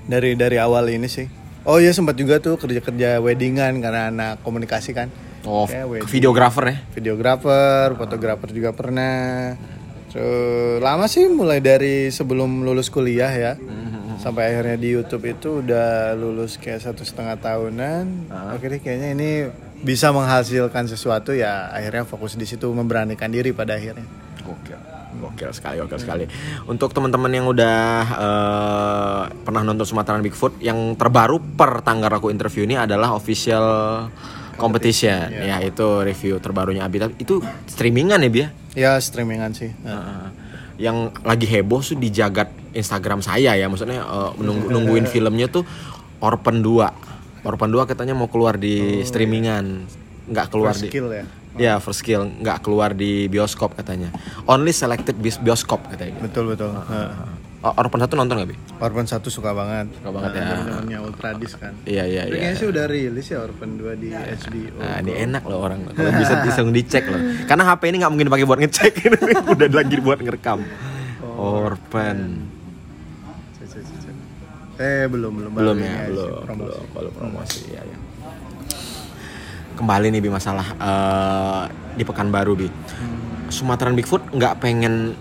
dari 0.08 0.32
dari 0.32 0.56
awal 0.56 0.88
ini 0.88 1.04
sih 1.04 1.28
oh 1.68 1.76
iya 1.76 1.92
sempat 1.92 2.16
juga 2.16 2.40
tuh 2.40 2.56
kerja 2.56 2.80
kerja 2.80 3.20
weddingan 3.20 3.76
karena 3.76 4.08
anak 4.08 4.40
komunikasi 4.40 4.96
kan 4.96 5.12
Oh, 5.42 5.64
Kayak 5.66 5.86
wedding. 5.86 6.08
videografer 6.10 6.64
ya? 6.66 6.76
videografer, 6.92 7.86
fotografer 7.94 8.48
juga 8.50 8.70
pernah. 8.72 9.54
Terus 10.08 10.80
lama 10.80 11.04
sih 11.04 11.28
mulai 11.28 11.60
dari 11.60 12.08
sebelum 12.08 12.64
lulus 12.64 12.88
kuliah 12.88 13.28
ya, 13.28 13.52
sampai 14.16 14.50
akhirnya 14.50 14.74
di 14.74 14.88
YouTube 14.96 15.28
itu 15.28 15.60
udah 15.60 16.16
lulus 16.16 16.56
kayak 16.56 16.80
satu 16.80 17.04
setengah 17.04 17.36
tahunan. 17.36 18.32
Oke 18.56 18.66
deh, 18.66 18.80
kayaknya 18.80 19.12
ini 19.12 19.30
bisa 19.78 20.10
menghasilkan 20.10 20.88
sesuatu 20.88 21.36
ya. 21.36 21.68
Akhirnya 21.70 22.02
fokus 22.02 22.34
di 22.34 22.48
situ 22.48 22.66
memberanikan 22.72 23.28
diri 23.28 23.52
pada 23.52 23.76
akhirnya. 23.76 24.08
Gokil, 24.42 24.80
gokil 25.20 25.50
sekali, 25.52 25.76
gokil 25.78 26.00
sekali. 26.00 26.24
Untuk 26.64 26.90
teman-teman 26.90 27.28
yang 27.28 27.46
udah 27.46 27.78
eh, 28.08 29.22
pernah 29.44 29.60
nonton 29.60 29.84
Sumatera 29.84 30.18
Bigfoot, 30.18 30.56
yang 30.58 30.96
terbaru 30.96 31.36
per 31.52 31.84
tanggal 31.84 32.10
aku 32.10 32.32
interview 32.32 32.64
ini 32.64 32.80
adalah 32.80 33.12
official 33.12 34.08
competition. 34.58 35.30
Ya 35.30 35.62
itu 35.62 35.86
review 36.02 36.42
terbarunya 36.42 36.82
Abi. 36.82 36.98
Tapi 36.98 37.14
Itu 37.16 37.38
streamingan 37.64 38.20
ya 38.20 38.30
Bi 38.30 38.40
ya? 38.42 38.48
Ya 38.74 38.92
streamingan 38.98 39.54
sih. 39.54 39.70
Heeh. 39.72 40.26
yang 40.78 41.10
lagi 41.26 41.42
heboh 41.42 41.82
tuh 41.82 41.98
di 41.98 42.06
jagat 42.06 42.54
Instagram 42.70 43.18
saya 43.18 43.58
ya, 43.58 43.66
maksudnya 43.66 43.98
eh, 43.98 44.30
menunggu 44.38 44.70
nungguin 44.70 45.10
filmnya 45.10 45.50
tuh 45.50 45.66
Orphan 46.22 46.62
2. 46.62 47.42
Orphan 47.42 47.70
2 47.70 47.82
katanya 47.82 48.14
mau 48.14 48.30
keluar 48.30 48.54
di 48.54 49.02
streamingan, 49.02 49.90
nggak 50.30 50.46
keluar 50.46 50.78
First 50.78 50.86
di 50.86 50.90
skill 50.94 51.10
ya. 51.10 51.24
Ya, 51.58 51.74
first 51.82 52.06
skill 52.06 52.30
nggak 52.30 52.62
keluar 52.62 52.94
di 52.94 53.26
bioskop 53.26 53.74
katanya. 53.74 54.14
Only 54.46 54.70
selected 54.70 55.18
bis- 55.18 55.42
bioskop 55.42 55.82
katanya. 55.90 56.14
Betul 56.22 56.54
betul. 56.54 56.70
Heeh. 56.70 57.10
Oh, 57.10 57.26
Orphan 57.58 57.98
satu 57.98 58.14
nonton 58.14 58.38
gak 58.38 58.54
bi? 58.54 58.56
Orphan 58.78 59.02
1 59.02 59.18
suka 59.34 59.50
banget. 59.50 59.90
Suka 59.98 60.14
banget 60.14 60.30
ya. 60.38 60.42
Dari 60.46 60.62
zamannya 60.62 60.98
Ultradis 61.02 61.52
kan. 61.58 61.74
Iya 61.90 62.06
iya 62.06 62.22
iya. 62.30 62.38
kayaknya 62.38 62.54
sih 62.54 62.66
udah 62.70 62.84
rilis 62.86 63.26
ya 63.26 63.38
Orphan 63.42 63.70
2 63.74 63.98
di 63.98 64.08
HBO. 64.14 64.78
Nah, 64.78 64.96
ini 65.02 65.12
enak 65.26 65.42
loh 65.42 65.58
orang 65.66 65.78
kalau 65.90 66.12
bisa 66.14 66.38
langsung 66.38 66.70
dicek 66.70 67.10
loh. 67.10 67.18
Karena 67.50 67.66
HP 67.66 67.82
ini 67.90 67.96
nggak 67.98 68.12
mungkin 68.14 68.26
dipakai 68.30 68.46
buat 68.46 68.60
ngecek, 68.62 68.92
udah 69.58 69.68
lagi 69.74 69.94
buat 69.98 70.18
ngerekam. 70.22 70.62
Orphan. 71.34 72.46
Cek, 73.58 73.66
cek, 73.74 73.82
cek, 73.82 73.98
cek. 74.06 74.14
Eh 74.78 75.04
belum 75.10 75.32
belum 75.34 75.50
belum 75.58 75.76
ya 75.82 76.06
ini 76.06 76.14
belum 76.14 76.58
belum 76.62 76.82
belum 76.94 77.12
promosi 77.18 77.74
ya, 77.74 77.82
ya. 77.82 77.98
kembali 79.74 80.14
nih 80.14 80.22
bi 80.22 80.30
masalah 80.30 80.66
eh, 80.78 81.62
di 81.98 82.06
pekanbaru 82.06 82.54
bi 82.54 82.70
Sumatera 83.50 83.90
Bigfoot 83.90 84.30
nggak 84.30 84.62
pengen 84.62 85.18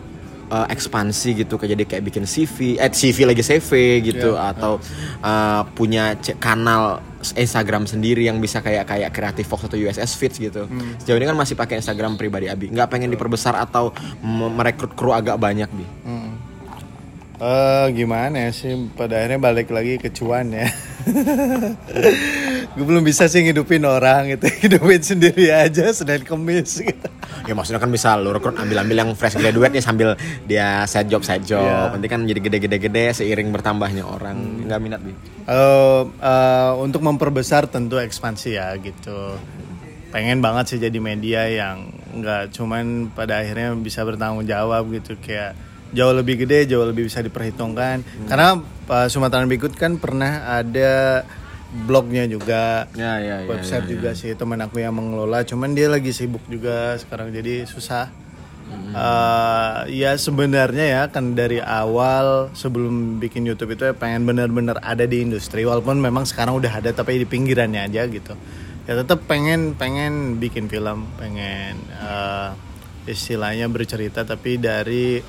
eh, 0.47 0.67
ekspansi 0.69 1.29
gitu 1.37 1.55
kayak 1.55 1.71
jadi 1.75 1.83
kayak 1.85 2.03
bikin 2.05 2.23
CV 2.23 2.75
eh 2.75 2.87
CV 2.87 3.17
lagi 3.25 3.41
CV 3.41 3.69
gitu 4.01 4.33
atau 4.33 4.79
eh, 5.19 5.61
punya 5.71 6.15
c- 6.15 6.35
kanal 6.35 6.99
Instagram 7.17 7.83
sendiri 7.83 8.23
yang 8.23 8.37
bisa 8.37 8.61
kayak 8.61 8.85
kayak 8.85 9.09
Creative 9.09 9.43
Fox 9.43 9.65
atau 9.65 9.75
USS 9.75 10.15
Fits 10.15 10.37
gitu. 10.37 10.69
Sejauh 10.97 11.17
ini 11.17 11.25
kan 11.25 11.35
masih 11.35 11.53
pakai 11.53 11.81
Instagram 11.81 12.13
pribadi 12.15 12.47
Abi. 12.47 12.69
Nggak 12.69 12.87
pengen 12.87 13.09
diperbesar 13.09 13.57
atau 13.57 13.89
me- 14.21 14.53
merekrut 14.53 14.93
kru 14.93 15.11
agak 15.11 15.35
banyak 15.35 15.67
bi? 15.67 15.85
Hmm. 16.05 16.31
Eh 17.37 17.85
gimana 17.93 18.47
ya 18.47 18.51
sih? 18.51 18.73
Pada 18.93 19.17
akhirnya 19.17 19.37
balik 19.37 19.69
lagi 19.69 19.97
ke 19.97 20.09
cuan 20.09 20.49
ya. 20.49 20.69
Gue 22.77 22.85
belum 22.85 23.01
bisa 23.01 23.25
sih 23.25 23.41
ngidupin 23.41 23.81
orang 23.89 24.37
gitu, 24.37 24.45
hidupin 24.69 25.01
sendiri 25.01 25.49
aja 25.49 25.89
Senin 25.89 26.21
Kemis 26.21 26.77
gitu. 26.77 27.09
Ya 27.49 27.57
maksudnya 27.57 27.81
kan 27.81 27.89
bisa 27.89 28.13
lu 28.21 28.29
rekrut 28.29 28.53
ambil-ambil 28.53 29.01
yang 29.01 29.09
fresh 29.17 29.33
graduate 29.33 29.73
nih 29.73 29.81
sambil 29.81 30.13
dia 30.45 30.85
side 30.85 31.09
job 31.09 31.25
side 31.25 31.41
job. 31.41 31.65
Iya. 31.65 31.97
Nanti 31.97 32.05
kan 32.05 32.21
jadi 32.29 32.37
gede-gede-gede 32.37 33.17
seiring 33.17 33.49
bertambahnya 33.49 34.05
orang. 34.05 34.69
Nggak 34.69 34.79
minat 34.83 35.01
bi. 35.01 35.09
Eh, 35.09 36.03
eh, 36.05 36.71
untuk 36.77 37.01
memperbesar 37.01 37.65
tentu 37.65 37.97
ekspansi 37.97 38.49
ya 38.53 38.77
gitu. 38.77 39.41
Pengen 40.13 40.45
banget 40.45 40.69
sih 40.69 40.77
jadi 40.77 41.01
media 41.01 41.49
yang 41.49 41.89
nggak 42.13 42.53
cuman 42.53 43.09
pada 43.09 43.41
akhirnya 43.41 43.73
bisa 43.73 44.05
bertanggung 44.05 44.45
jawab 44.45 44.85
gitu 44.93 45.17
kayak 45.17 45.57
jauh 45.97 46.13
lebih 46.13 46.45
gede, 46.45 46.69
jauh 46.69 46.85
lebih 46.85 47.09
bisa 47.09 47.25
diperhitungkan. 47.25 48.05
Karena 48.29 48.61
eh, 48.85 49.07
Sumatera 49.09 49.49
Bigfoot 49.49 49.73
kan 49.73 49.97
pernah 49.97 50.61
ada 50.61 51.25
blognya 51.85 52.25
juga, 52.25 52.89
Ya 52.97 53.21
ya 53.21 53.45
website 53.45 53.85
juga 53.85 54.17
sih 54.17 54.33
teman 54.33 54.57
aku 54.63 54.81
yang 54.81 54.97
mengelola. 54.97 55.45
Cuman 55.45 55.77
dia 55.77 55.91
lagi 55.91 56.09
sibuk 56.09 56.41
juga 56.49 56.97
sekarang 56.97 57.29
jadi 57.29 57.69
susah. 57.69 58.09
Eh, 58.67 59.79
ya 59.93 60.15
sebenarnya 60.17 60.85
ya 60.87 61.01
kan 61.07 61.37
dari 61.37 61.61
awal 61.61 62.51
sebelum 62.57 63.21
bikin 63.21 63.47
YouTube 63.47 63.77
itu 63.77 63.87
ya 63.87 63.93
pengen 63.93 64.25
bener-bener 64.25 64.79
ada 64.81 65.05
di 65.05 65.21
industri. 65.23 65.63
Walaupun 65.63 66.01
memang 66.01 66.25
sekarang 66.25 66.57
udah 66.57 66.81
ada 66.81 66.91
tapi 66.91 67.21
di 67.21 67.27
pinggirannya 67.27 67.87
aja 67.87 68.07
gitu. 68.09 68.33
Ya 68.87 68.93
tetap 68.95 69.27
pengen 69.27 69.75
pengen 69.75 70.39
bikin 70.39 70.71
film 70.71 71.07
pengen 71.19 71.77
eh, 71.99 72.49
istilahnya 73.07 73.69
bercerita 73.71 74.23
tapi 74.27 74.59
dari 74.59 75.19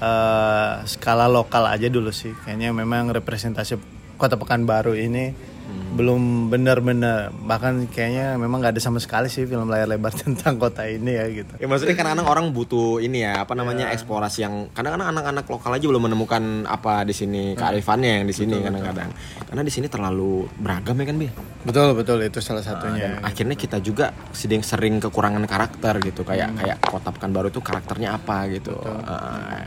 eh, 0.00 0.72
skala 0.84 1.30
lokal 1.30 1.68
aja 1.68 1.86
dulu 1.88 2.10
sih. 2.12 2.32
Kayaknya 2.44 2.74
memang 2.74 3.12
representasi 3.12 3.76
kota 4.20 4.36
Pekanbaru 4.36 4.98
ini 4.98 5.49
belum 5.90 6.48
benar-benar 6.48 7.34
bahkan 7.44 7.84
kayaknya 7.90 8.38
memang 8.38 8.62
nggak 8.62 8.78
ada 8.78 8.82
sama 8.82 9.02
sekali 9.02 9.26
sih 9.26 9.44
film 9.44 9.68
layar 9.68 9.90
lebar 9.90 10.14
tentang 10.22 10.56
kota 10.56 10.86
ini 10.86 11.18
ya 11.18 11.26
gitu 11.28 11.52
Ya 11.60 11.68
maksudnya 11.68 11.92
kadang-kadang 11.92 12.28
orang 12.30 12.46
butuh 12.56 13.04
ini 13.04 13.20
ya 13.20 13.44
apa 13.44 13.52
namanya 13.52 13.92
eksplorasi 13.92 14.38
yang 14.40 14.54
kadang-kadang 14.72 15.12
anak-anak 15.12 15.44
lokal 15.44 15.76
aja 15.76 15.84
belum 15.84 16.08
menemukan 16.08 16.64
apa 16.64 17.04
di 17.04 17.12
sini 17.12 17.52
kearifannya 17.52 18.22
yang 18.22 18.24
di 18.24 18.34
sini 18.34 18.56
kadang-kadang. 18.64 19.12
Karena 19.44 19.62
di 19.66 19.72
sini 19.72 19.86
terlalu 19.92 20.48
beragam 20.56 20.96
ya 20.96 21.04
kan 21.04 21.16
bi. 21.20 21.28
Betul 21.66 21.92
betul 21.92 22.18
itu 22.24 22.40
salah 22.40 22.64
satunya. 22.64 23.20
Dan 23.20 23.26
akhirnya 23.26 23.56
kita 23.60 23.76
juga 23.84 24.16
sering 24.32 24.64
sering 24.64 24.96
kekurangan 25.02 25.44
karakter 25.44 26.00
gitu 26.00 26.24
kayak 26.24 26.56
kayak 26.56 26.78
kota 26.80 27.12
Pekanbaru 27.12 27.52
itu 27.52 27.60
karakternya 27.60 28.16
apa 28.16 28.48
gitu. 28.48 28.72
Uh, 28.80 29.60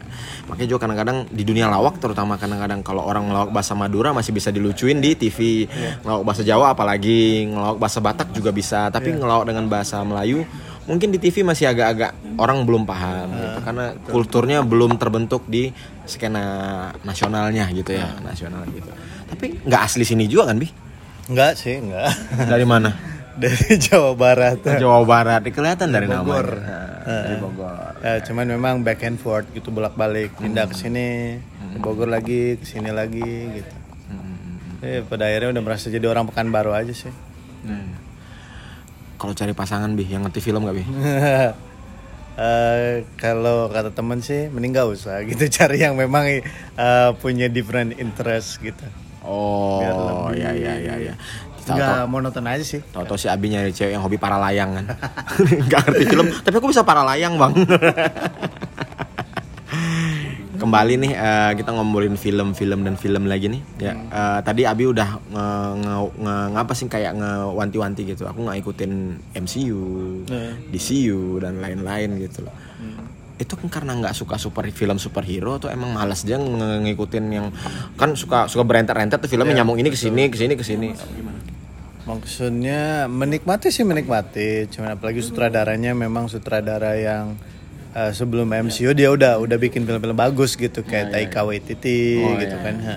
makanya 0.50 0.68
juga 0.74 0.90
kadang-kadang 0.90 1.18
di 1.30 1.44
dunia 1.46 1.70
lawak 1.70 2.02
terutama 2.02 2.42
kadang-kadang 2.42 2.82
kalau 2.82 3.06
orang 3.06 3.30
ngelawak 3.30 3.52
bahasa 3.54 3.78
Madura 3.78 4.16
masih 4.16 4.34
bisa 4.34 4.50
dilucuin 4.50 4.98
di 4.98 5.14
TV. 5.14 5.70
Ngelawak 6.02 6.24
bahasa 6.26 6.42
Jawa 6.42 6.74
apalagi 6.74 7.46
ngelawak 7.46 7.78
bahasa 7.78 8.00
Batak 8.02 8.34
juga 8.34 8.50
bisa, 8.50 8.90
tapi 8.90 9.14
ngelawak 9.14 9.46
dengan 9.46 9.70
bahasa 9.70 10.02
Melayu 10.02 10.48
mungkin 10.84 11.16
di 11.16 11.20
TV 11.20 11.48
masih 11.48 11.72
agak-agak 11.72 12.12
orang 12.36 12.68
belum 12.68 12.84
paham 12.84 13.32
gitu 13.40 13.60
karena 13.64 13.86
kulturnya 14.04 14.60
belum 14.68 15.00
terbentuk 15.00 15.48
di 15.48 15.72
skena 16.04 16.44
nasionalnya 17.08 17.72
gitu 17.72 17.96
ya, 17.96 18.12
nasional 18.20 18.68
gitu. 18.68 18.92
Tapi 19.32 19.64
nggak 19.64 19.82
asli 19.88 20.04
sini 20.04 20.28
juga 20.28 20.52
kan, 20.52 20.60
Bi? 20.60 20.68
Enggak 21.32 21.56
sih, 21.56 21.80
enggak. 21.80 22.12
Dari 22.36 22.66
mana? 22.68 22.92
Dari 23.42 23.82
Jawa 23.82 24.14
Barat. 24.14 24.62
Jawa 24.62 25.02
Barat 25.10 25.42
kelihatan 25.50 25.90
dari 25.90 26.06
Bogor. 26.06 26.54
namanya 26.54 26.94
Nah, 27.04 27.22
dari 27.26 27.38
Bogor 27.42 27.92
Ya, 28.04 28.20
cuman 28.20 28.46
memang 28.46 28.84
back 28.84 29.02
and 29.08 29.18
forth 29.18 29.48
gitu 29.56 29.72
bolak-balik 29.72 30.36
pindah 30.36 30.68
ke 30.68 30.76
sini 30.76 31.40
Bogor 31.80 32.12
lagi 32.12 32.60
ke 32.60 32.66
sini 32.68 32.92
lagi 32.92 33.64
gitu. 33.64 33.74
Eh, 34.84 35.00
pada 35.08 35.32
akhirnya 35.32 35.56
udah 35.56 35.64
merasa 35.64 35.88
jadi 35.88 36.04
orang 36.12 36.28
pekan 36.28 36.52
baru 36.52 36.76
aja 36.76 36.92
sih. 36.92 37.14
Nah. 37.64 37.96
Kalau 39.16 39.32
cari 39.32 39.56
pasangan 39.56 39.96
bi, 39.96 40.04
yang 40.04 40.28
ngerti 40.28 40.44
film 40.44 40.68
gak 40.68 40.76
bi? 40.76 40.84
Eh, 42.34 43.06
kalau 43.14 43.70
kata 43.70 43.94
temen 43.94 44.18
sih 44.18 44.50
mending 44.50 44.74
gak 44.74 44.90
usah 44.90 45.22
gitu 45.22 45.46
cari 45.62 45.86
yang 45.86 45.94
memang 45.94 46.42
eh, 46.42 47.10
punya 47.22 47.46
different 47.46 47.94
interest 48.02 48.58
gitu. 48.58 48.82
Oh, 49.22 50.34
ya 50.34 50.50
ya 50.50 50.74
ya 50.82 50.98
ya. 50.98 51.14
Nggak 51.64 52.10
monoton 52.12 52.44
aja 52.44 52.66
sih. 52.66 52.82
Tahu-tahu 52.92 53.16
si 53.16 53.30
Abi 53.32 53.54
nyari 53.54 53.72
cewek 53.72 53.96
yang 53.96 54.04
hobi 54.04 54.18
para 54.20 54.36
layang 54.36 54.76
kan. 54.76 54.86
Gak 55.72 55.80
ngerti 55.88 56.04
film, 56.12 56.28
tapi 56.44 56.56
aku 56.60 56.68
bisa 56.76 56.84
para 56.84 57.08
layang, 57.08 57.40
Bang. 57.40 57.56
Kembali 60.64 60.96
nih 60.96 61.12
eh, 61.12 61.52
kita 61.60 61.76
ngomongin 61.76 62.16
film-film 62.16 62.88
dan 62.88 62.96
film 62.96 63.28
lagi 63.28 63.52
nih. 63.52 63.62
Ya, 63.78 64.00
eh, 64.00 64.40
tadi 64.40 64.64
Abi 64.64 64.88
udah 64.88 65.20
nge, 65.28 65.48
nge, 65.76 65.94
nge- 66.16 66.50
ngapa 66.56 66.72
sih 66.72 66.88
kayak 66.88 67.20
ngewanti-wanti 67.20 68.08
gitu. 68.08 68.24
Aku 68.24 68.48
nggak 68.48 68.64
ikutin 68.64 68.92
MCU, 69.36 69.84
Nah. 70.24 70.56
DCU 70.72 71.44
dan 71.44 71.60
lain-lain 71.60 72.16
gitu 72.18 72.48
loh. 72.48 72.56
Itu 73.36 73.60
kan 73.60 73.68
karena 73.68 73.92
nggak 74.00 74.16
suka 74.16 74.40
super 74.40 74.64
film 74.72 74.96
superhero 74.96 75.60
atau 75.60 75.68
emang 75.68 75.92
malas 75.92 76.24
dia 76.24 76.40
nge- 76.40 76.80
ngikutin 76.88 77.26
yang 77.28 77.52
kan 78.00 78.16
suka 78.16 78.48
suka 78.48 78.64
berentet-rentet 78.64 79.20
tuh 79.20 79.28
filmnya 79.28 79.60
nyambung 79.60 79.76
ini 79.76 79.92
ke 79.92 80.00
sini 80.00 80.32
ke 80.32 80.40
sini 80.40 80.54
ke 80.56 80.64
sini. 80.64 80.96
Maksudnya 82.04 83.08
menikmati 83.08 83.68
sih 83.68 83.84
menikmati, 83.84 84.68
cuman 84.70 84.96
apalagi 84.96 85.20
sutradaranya 85.20 85.92
memang 85.92 86.28
sutradara 86.28 86.96
yang 86.96 87.36
eh, 87.96 88.12
sebelum 88.12 88.50
MCU 88.50 88.92
dia 88.98 89.10
udah 89.14 89.40
udah 89.40 89.58
bikin 89.58 89.86
film-film 89.86 90.18
bagus 90.18 90.58
gitu 90.58 90.82
kayak 90.82 91.14
Taika 91.14 91.46
Waititi 91.46 92.22
Oh, 92.22 92.36
gitu 92.38 92.56
iya, 92.58 92.66
kan. 92.66 92.76
Ha. 92.82 92.96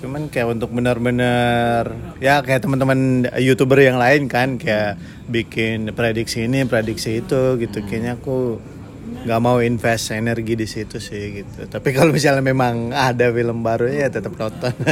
Cuman 0.00 0.22
kayak 0.32 0.48
untuk 0.56 0.72
benar-benar 0.72 1.92
ya 2.24 2.40
kayak 2.40 2.64
teman-teman 2.64 3.28
youtuber 3.36 3.80
yang 3.84 4.00
lain 4.00 4.32
kan 4.32 4.56
kayak 4.56 4.96
bikin 5.28 5.92
prediksi 5.92 6.48
ini, 6.48 6.64
prediksi 6.64 7.20
itu 7.20 7.60
gitu. 7.60 7.84
Kayaknya 7.84 8.16
aku 8.16 8.56
nggak 9.20 9.40
mau 9.42 9.60
invest 9.60 10.16
energi 10.16 10.56
di 10.56 10.64
situ 10.64 10.96
sih 10.96 11.44
gitu. 11.44 11.68
Tapi 11.68 11.92
kalau 11.96 12.16
misalnya 12.16 12.40
memang 12.40 12.96
ada 12.96 13.28
film 13.28 13.60
baru 13.60 13.92
ya 13.92 14.08
tetap 14.08 14.32
nonton. 14.36 14.72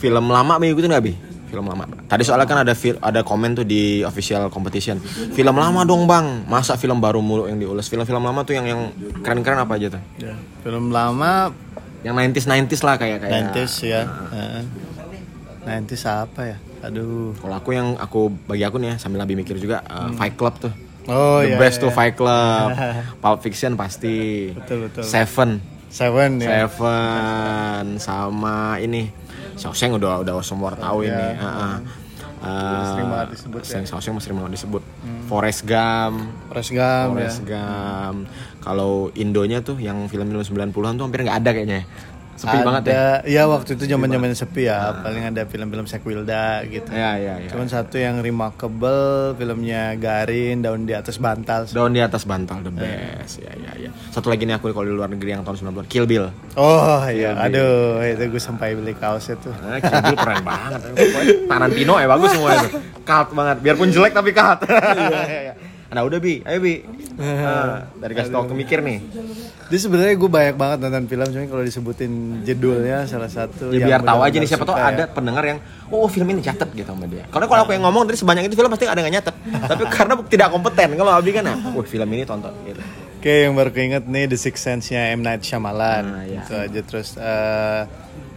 film 0.00 0.32
lama 0.32 0.56
Bi, 0.56 0.72
ngikutin 0.72 0.96
gak 0.96 1.04
Bi? 1.04 1.29
Film 1.50 1.66
lama. 1.66 1.82
Tadi 2.06 2.22
soalnya 2.22 2.46
kan 2.46 2.62
ada 2.62 2.72
ada 3.02 3.20
komen 3.26 3.58
tuh 3.58 3.66
di 3.66 4.06
official 4.06 4.46
competition. 4.54 5.02
Film 5.34 5.58
lama 5.58 5.82
dong 5.82 6.06
bang. 6.06 6.46
Masa 6.46 6.78
film 6.78 7.02
baru 7.02 7.18
mulu 7.18 7.50
yang 7.50 7.58
diulas. 7.58 7.90
Film-film 7.90 8.22
lama 8.22 8.46
tuh 8.46 8.54
yang 8.54 8.70
yang 8.70 8.80
keren-keren 9.26 9.58
apa 9.58 9.74
aja 9.74 9.98
tuh? 9.98 10.02
Ya, 10.22 10.38
film 10.62 10.94
lama 10.94 11.50
Yang 12.00 12.40
90s 12.40 12.46
90s 12.48 12.80
lah 12.86 12.94
kayak 12.96 13.18
kayak. 13.20 13.52
90s 13.52 13.72
ya. 13.84 14.02
Heeh. 14.08 14.62
90s 15.68 16.02
apa 16.08 16.40
ya? 16.54 16.56
Aduh. 16.86 17.36
Kalau 17.36 17.54
aku 17.60 17.76
yang 17.76 17.98
aku 18.00 18.32
bagi 18.48 18.64
aku 18.64 18.80
nih 18.80 18.94
ya 18.94 18.96
sambil 18.96 19.20
lebih 19.20 19.36
mikir 19.36 19.60
juga 19.60 19.84
uh, 19.84 20.08
Fight 20.16 20.38
Club 20.38 20.56
tuh. 20.56 20.72
Hmm. 20.72 21.12
Oh 21.12 21.44
The 21.44 21.52
iya. 21.52 21.58
best 21.60 21.76
iya. 21.76 21.82
tuh 21.84 21.90
Fight 21.92 22.14
Club. 22.16 22.72
Pulp 23.22 23.38
Fiction 23.44 23.76
pasti. 23.76 24.48
Betul, 24.56 24.88
betul. 24.88 25.04
Seven. 25.04 25.60
Seven 25.90 26.30
ya. 26.40 26.48
Seven 26.64 27.98
sama 27.98 28.78
ini 28.78 29.10
Shawshank 29.60 29.92
udah 30.00 30.24
udah 30.24 30.34
semua 30.40 30.72
orang 30.72 30.80
tahu 30.80 30.98
ini. 31.04 31.26
Heeh. 31.36 31.74
Uh, 32.40 32.96
Sering 32.96 33.08
banget 33.12 33.28
disebut 33.36 33.60
ya. 33.68 33.80
Shawshank, 33.84 34.16
sering 34.24 34.36
banget 34.40 34.52
disebut. 34.56 34.82
Forrest 35.28 35.68
Gump. 35.68 36.32
Forrest 36.48 36.72
Gump 36.72 37.10
ya. 37.20 37.28
Forrest 37.28 37.42
Gump. 37.44 38.18
Kalau 38.64 39.12
Indonya 39.12 39.60
tuh 39.60 39.76
yang 39.76 40.08
film-film 40.08 40.40
90-an 40.40 40.96
tuh 40.96 41.04
hampir 41.04 41.20
nggak 41.28 41.38
ada 41.44 41.50
kayaknya. 41.52 41.84
Sepi 42.40 42.56
ada, 42.56 42.64
banget 42.64 42.82
ya. 42.88 43.04
ya 43.28 43.42
waktu 43.52 43.76
itu 43.76 43.84
zaman-zaman 43.84 44.32
sepi 44.32 44.64
ya. 44.64 44.96
Paling 45.04 45.28
ada 45.28 45.44
film-film 45.44 45.84
Sekwilda 45.84 46.64
gitu. 46.64 46.88
Ya 46.88 47.20
ya 47.20 47.36
ya. 47.36 47.52
Cuman 47.52 47.68
satu 47.68 48.00
yang 48.00 48.24
remarkable 48.24 49.36
filmnya 49.36 49.92
Garin 50.00 50.64
daun 50.64 50.88
di 50.88 50.96
atas 50.96 51.20
bantal. 51.20 51.68
Daun 51.68 51.92
di 51.92 52.00
atas 52.00 52.24
bantal 52.24 52.64
the 52.64 52.72
best. 52.72 53.44
Ya 53.44 53.52
ya 53.60 53.72
ya. 53.76 53.90
Satu 54.08 54.32
lagi 54.32 54.48
nih 54.48 54.56
aku 54.56 54.72
kalau 54.72 54.88
di 54.88 54.96
luar 54.96 55.12
negeri 55.12 55.36
yang 55.36 55.44
tahun 55.44 55.68
90-an 55.68 55.86
Kill 55.92 56.08
Bill. 56.08 56.32
Oh 56.56 57.04
iya, 57.12 57.36
aduh 57.36 58.00
itu 58.00 58.32
gue 58.32 58.40
sampai 58.40 58.72
beli 58.72 58.96
kaosnya 58.96 59.36
tuh. 59.36 59.52
Nah, 59.60 59.76
Kill 59.76 60.00
Bill 60.00 60.16
keren 60.16 60.40
banget. 60.40 60.80
Tarantino 61.44 62.00
ya 62.00 62.08
bagus 62.08 62.32
semua 62.32 62.56
itu. 62.56 62.68
Cult 63.04 63.28
banget. 63.36 63.56
Biarpun 63.60 63.92
jelek 63.92 64.16
tapi 64.16 64.32
cult. 64.32 64.64
nah 65.90 66.02
udah 66.06 66.18
bi, 66.22 66.38
ayo 66.46 66.58
bi. 66.62 66.86
Nah, 67.18 67.90
dari 67.98 68.14
kasih 68.14 68.30
tau 68.30 68.46
mikir 68.48 68.78
nih. 68.80 68.98
Dia 69.70 69.78
sebenarnya 69.78 70.14
gue 70.18 70.30
banyak 70.30 70.56
banget 70.58 70.78
nonton 70.82 71.04
film, 71.06 71.26
cuman 71.30 71.46
kalau 71.50 71.62
disebutin 71.66 72.12
judulnya 72.46 73.06
salah 73.10 73.30
satu. 73.30 73.74
Ya 73.74 73.82
yang 73.82 73.88
biar 73.90 74.00
tahu 74.06 74.20
aja 74.22 74.36
nih 74.40 74.48
siapa 74.48 74.64
suka 74.66 74.78
ya. 74.78 74.90
ada 74.94 75.04
pendengar 75.10 75.42
yang 75.46 75.58
oh 75.90 76.06
film 76.10 76.26
ini 76.30 76.40
catet 76.42 76.70
gitu 76.74 76.90
sama 76.90 77.06
dia. 77.10 77.26
Karena 77.28 77.46
kalau 77.50 77.62
aku 77.66 77.72
yang 77.74 77.84
ngomong 77.86 78.06
tadi 78.06 78.18
sebanyak 78.18 78.46
itu 78.48 78.54
film 78.54 78.70
pasti 78.70 78.86
ada 78.86 78.98
yang 78.98 79.10
nggak 79.10 79.16
nyatet. 79.20 79.36
Tapi 79.70 79.82
karena 79.90 80.14
tidak 80.26 80.48
kompeten. 80.54 80.88
Kalau 80.94 81.12
Abi 81.12 81.30
kan, 81.30 81.44
ah, 81.46 81.56
wah 81.74 81.86
film 81.86 82.08
ini 82.14 82.22
tonton 82.26 82.54
gitu. 82.66 82.82
Oke, 83.20 83.44
yang 83.44 83.52
baru 83.52 83.68
keinget 83.68 84.08
nih 84.08 84.24
The 84.32 84.38
Sixth 84.40 84.64
Sense-nya 84.64 85.12
M. 85.12 85.20
Night 85.20 85.44
Shyamalan. 85.44 86.04
Ah, 86.08 86.24
iya. 86.24 86.40
Itu 86.40 86.54
aja 86.56 86.80
terus 86.80 87.20
eh, 87.20 87.82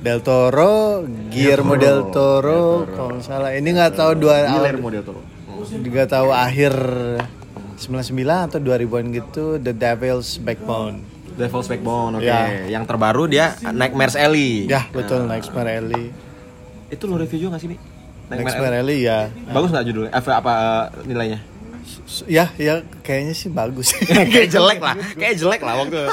Del 0.03 0.19
Toro, 0.19 1.07
Guillermo 1.31 1.79
Del 1.79 2.11
Toro, 2.11 2.83
kalau 2.91 3.15
nggak 3.15 3.23
salah. 3.23 3.55
Ini 3.55 3.63
nggak 3.63 3.95
tahu 3.95 4.11
dua 4.19 4.51
Guillermo 4.51 4.91
del 4.91 5.07
Toro. 5.07 5.23
nggak 5.63 6.11
tahu 6.11 6.35
akhir 6.35 6.75
99 7.83 8.47
atau 8.47 8.59
2000-an 8.63 9.05
gitu 9.11 9.45
The 9.59 9.73
Devil's 9.75 10.39
Backbone. 10.39 11.03
Devil's 11.33 11.67
Backbone, 11.67 12.21
oke. 12.21 12.25
Ya. 12.25 12.69
Yang 12.69 12.83
terbaru 12.87 13.27
dia 13.27 13.57
Nightmares 13.59 14.15
Alley. 14.15 14.69
Ya, 14.69 14.87
betul 14.93 15.25
Nightmare 15.25 15.81
Alley. 15.81 16.13
Itu 16.93 17.09
lo 17.09 17.17
review 17.17 17.49
juga 17.49 17.57
gak 17.57 17.61
sih, 17.65 17.69
Bi? 17.73 17.77
Nightmare 18.29 18.75
Alley 18.79 19.03
ya. 19.03 19.27
Bagus 19.51 19.69
nggak 19.73 19.85
judulnya? 19.89 20.11
Eh, 20.13 20.21
apa 20.21 20.53
eh, 20.53 20.83
nilainya? 21.09 21.39
Ya, 22.29 22.47
ya 22.55 22.79
kayaknya 23.03 23.35
sih 23.35 23.51
bagus. 23.51 23.91
kayak 24.33 24.47
jelek 24.47 24.79
lah, 24.79 24.95
kayak 25.19 25.35
jelek 25.35 25.61
lah 25.61 25.75
waktu. 25.83 26.07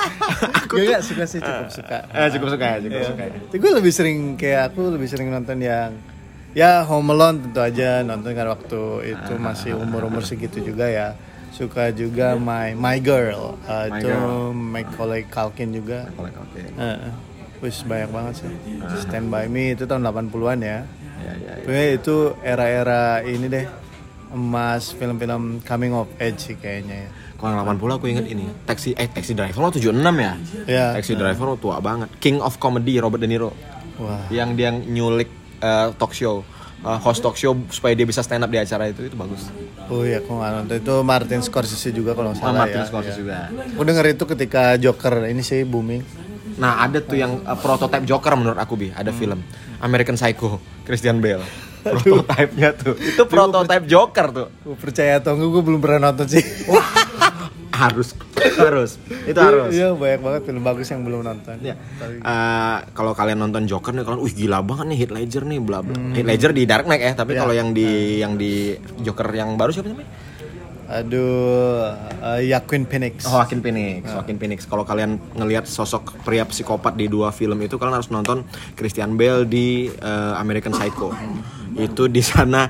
aku 0.51 0.75
tuh 0.83 0.99
suka 1.05 1.25
sih 1.29 1.39
cukup 1.39 1.69
suka. 1.71 1.99
Eh, 2.11 2.29
cukup 2.35 2.49
suka 2.59 2.65
ya, 2.67 2.77
cukup 2.83 2.99
Iya. 2.99 3.09
suka. 3.15 3.23
ya. 3.23 3.33
Tapi 3.39 3.57
gue 3.63 3.73
lebih 3.79 3.93
sering 3.95 4.19
kayak 4.35 4.63
aku 4.75 4.81
lebih 4.91 5.07
sering 5.07 5.29
nonton 5.31 5.59
yang 5.63 5.95
ya 6.51 6.83
Home 6.91 7.15
Alone 7.15 7.39
tentu 7.47 7.61
aja 7.63 8.03
nonton 8.03 8.35
kan 8.35 8.47
waktu 8.51 8.83
itu 9.15 9.33
masih 9.39 9.79
umur-umur 9.79 10.27
segitu 10.27 10.59
juga 10.59 10.91
ya. 10.91 11.15
Suka 11.51 11.91
juga 11.93 12.39
My 12.39 12.73
My 12.79 12.97
Girl 13.03 13.59
uh, 13.67 13.87
My 13.91 13.99
itu 14.01 14.09
Girl. 14.09 14.55
Macaulay 14.55 15.23
Culkin 15.27 15.75
juga. 15.75 16.09
Oke, 16.17 16.31
oke. 16.33 16.61
Heeh. 16.79 17.13
Wis 17.61 17.85
banyak 17.85 18.09
banget 18.09 18.35
sih. 18.41 18.51
Stand 19.05 19.29
by 19.29 19.45
Me 19.51 19.77
itu 19.77 19.85
tahun 19.85 20.07
80-an 20.07 20.59
ya. 20.65 20.67
Ya, 20.67 20.79
ya, 21.21 21.33
ya. 21.37 21.53
Pokoknya 21.61 21.87
itu 21.93 22.17
era-era 22.41 23.03
ini 23.27 23.47
deh 23.53 23.67
emas 24.31 24.95
film-film 24.95 25.59
coming 25.67 25.93
of 25.93 26.09
age 26.23 26.39
sih 26.39 26.57
kayaknya 26.57 27.07
ya. 27.07 27.11
Kalau 27.41 27.57
yang 27.57 27.65
80 27.65 27.97
aku 27.97 28.07
inget 28.13 28.27
ini, 28.29 28.45
Taxi 28.69 28.93
eh 28.93 29.09
Taxi 29.09 29.33
Driver 29.33 29.65
lo 29.65 29.73
76 29.73 29.97
ya? 29.97 30.33
Ya. 30.69 30.87
Taxi 30.93 31.17
Driver 31.17 31.45
lo 31.49 31.57
tua 31.57 31.81
banget. 31.81 32.13
King 32.21 32.37
of 32.45 32.61
Comedy 32.61 33.01
Robert 33.01 33.21
De 33.21 33.29
Niro. 33.29 33.57
Wah. 33.97 34.29
Yang 34.29 34.49
dia 34.61 34.71
nyulik 34.77 35.29
eh, 35.65 35.89
talk 35.97 36.13
show, 36.13 36.45
eh, 36.81 36.99
host 37.01 37.21
talk 37.21 37.35
show 37.35 37.53
supaya 37.69 37.93
dia 37.93 38.05
bisa 38.05 38.21
stand 38.21 38.43
up 38.43 38.51
di 38.51 38.57
acara 38.57 38.87
itu 38.87 39.03
itu 39.03 39.14
bagus. 39.14 39.49
Oh 39.87 40.03
iya, 40.03 40.19
aku 40.19 40.31
nggak 40.31 40.51
nonton 40.55 40.77
itu 40.79 40.95
Martin 41.03 41.40
Scorsese 41.40 41.90
juga 41.90 42.14
kalau 42.14 42.31
nggak 42.31 42.38
Sama 42.38 42.51
salah 42.51 42.61
Martin 42.62 42.81
ya. 42.81 42.87
Scorsese 42.87 43.11
Iya. 43.11 43.19
juga. 43.19 43.37
Aku 43.75 43.83
denger 43.83 44.05
itu 44.09 44.25
ketika 44.27 44.62
Joker 44.77 45.14
ini 45.27 45.43
sih 45.43 45.62
booming. 45.62 46.03
Nah 46.57 46.81
ada 46.81 47.01
tuh 47.01 47.16
yang 47.16 47.40
eh, 47.40 47.59
prototype 47.59 48.05
Joker 48.05 48.33
menurut 48.35 48.57
aku 48.57 48.75
bi, 48.75 48.88
ada 48.90 49.11
film 49.11 49.40
American 49.79 50.14
Psycho, 50.14 50.61
Christian 50.85 51.19
Bale. 51.19 51.43
Prototype-nya 51.81 52.77
tuh, 52.77 52.93
itu 52.93 53.25
prototype 53.25 53.88
Joker 53.88 54.27
tuh. 54.29 54.49
Gue 54.61 54.77
percaya 54.77 55.16
atau 55.16 55.33
enggak 55.33 55.49
gue 55.49 55.62
belum 55.64 55.81
pernah 55.81 56.12
nonton 56.12 56.29
sih. 56.29 56.45
harus, 57.81 58.12
harus, 58.59 58.90
itu 59.24 59.38
harus. 59.38 59.70
Iya 59.70 59.92
banyak 59.92 60.20
banget 60.20 60.42
film 60.44 60.62
bagus 60.62 60.87
yang 60.88 61.03
belum 61.03 61.20
nonton. 61.22 61.57
Ya. 61.61 61.74
Tapi- 61.96 62.20
Eh, 62.20 62.76
kalau 62.92 63.12
kalian 63.12 63.38
nonton 63.38 63.64
Joker 63.64 63.92
nih 63.92 64.03
kalian, 64.03 64.20
wih 64.20 64.35
gila 64.35 64.61
banget 64.61 64.87
nih 64.88 64.98
Heath 64.98 65.14
Ledger 65.14 65.42
nih, 65.44 65.59
bla 65.59 65.81
bla. 65.81 65.96
Heath 66.12 66.26
Ledger 66.26 66.50
di 66.50 66.62
Dark 66.64 66.85
Knight 66.85 67.03
ya, 67.03 67.12
tapi 67.14 67.35
Ya. 67.35 67.42
kalau 67.42 67.53
yang 67.53 67.70
di 67.70 67.88
yang 68.18 68.35
di 68.35 68.74
Joker 69.00 69.29
yang 69.31 69.55
baru 69.55 69.70
siapa 69.70 69.88
namanya? 69.88 70.09
Aduh, 70.90 71.87
eh, 72.18 72.50
Joaquin 72.50 72.83
Phoenix. 72.83 73.22
Oh, 73.24 73.38
Joaquin 73.38 73.62
Phoenix. 73.62 74.11
Joaquin 74.11 74.37
Phoenix. 74.37 74.59
Kalau 74.66 74.83
kalian 74.83 75.22
ngelihat 75.33 75.62
sosok 75.64 76.18
pria 76.26 76.42
psikopat 76.42 76.98
di 76.98 77.07
dua 77.07 77.31
film 77.31 77.62
itu, 77.62 77.79
kalian 77.79 77.94
harus 77.94 78.11
nonton 78.11 78.42
Christian 78.74 79.14
Bale 79.14 79.46
di 79.46 79.87
eh, 79.87 80.33
American 80.35 80.74
Psycho. 80.74 81.14
Itu 81.79 82.11
di 82.11 82.18
sana 82.18 82.66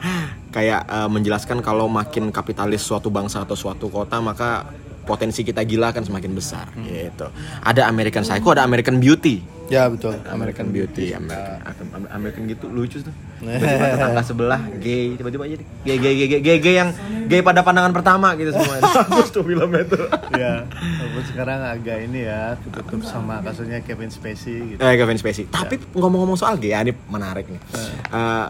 kayak 0.52 0.82
eh, 0.84 1.08
menjelaskan 1.08 1.64
kalau 1.64 1.88
makin 1.88 2.28
kapitalis 2.28 2.84
suatu 2.84 3.08
bangsa 3.08 3.40
atau 3.40 3.56
suatu 3.56 3.88
kota, 3.88 4.20
maka 4.20 4.68
potensi 5.10 5.42
kita 5.42 5.66
gila 5.66 5.90
akan 5.90 6.06
semakin 6.06 6.30
besar. 6.30 6.70
Gitu. 6.78 7.26
Ada 7.66 7.90
American 7.90 8.22
Psycho, 8.22 8.54
ada 8.54 8.62
American 8.62 9.02
Beauty. 9.02 9.42
Ya 9.70 9.86
betul, 9.86 10.18
American 10.26 10.74
Beauty, 10.74 11.14
American, 11.14 11.94
American 12.10 12.42
gitu 12.50 12.66
lucu 12.66 13.06
tuh. 13.06 13.14
Tiba-tiba 13.38 13.86
tetangga 13.94 14.22
sebelah 14.34 14.60
gay, 14.82 15.14
tiba-tiba 15.14 15.46
aja 15.46 15.56
gay 15.86 15.94
gay 15.94 16.14
gay 16.18 16.42
gay 16.42 16.58
gay, 16.58 16.74
yang 16.74 16.90
gay 17.30 17.38
pada 17.38 17.62
pandangan 17.62 17.94
pertama 17.94 18.34
gitu 18.34 18.50
semua. 18.50 18.82
Bagus 18.82 19.30
tuh 19.30 19.46
filmnya 19.46 19.86
tuh. 19.86 20.10
ya, 20.34 20.66
walaupun 20.66 21.22
sekarang 21.22 21.62
agak 21.62 22.02
ini 22.02 22.26
ya 22.26 22.58
tutup 22.66 22.98
sama 23.06 23.46
kasusnya 23.46 23.78
Kevin 23.86 24.10
Spacey 24.10 24.74
gitu. 24.74 24.82
Eh 24.82 24.98
Kevin 24.98 25.22
Spacey. 25.22 25.46
Tapi 25.46 25.78
ngomong-ngomong 25.94 26.34
soal 26.34 26.58
gay, 26.58 26.74
ya, 26.74 26.82
ini 26.82 26.90
menarik 27.06 27.46
nih. 27.46 27.62
Eh, 28.10 28.46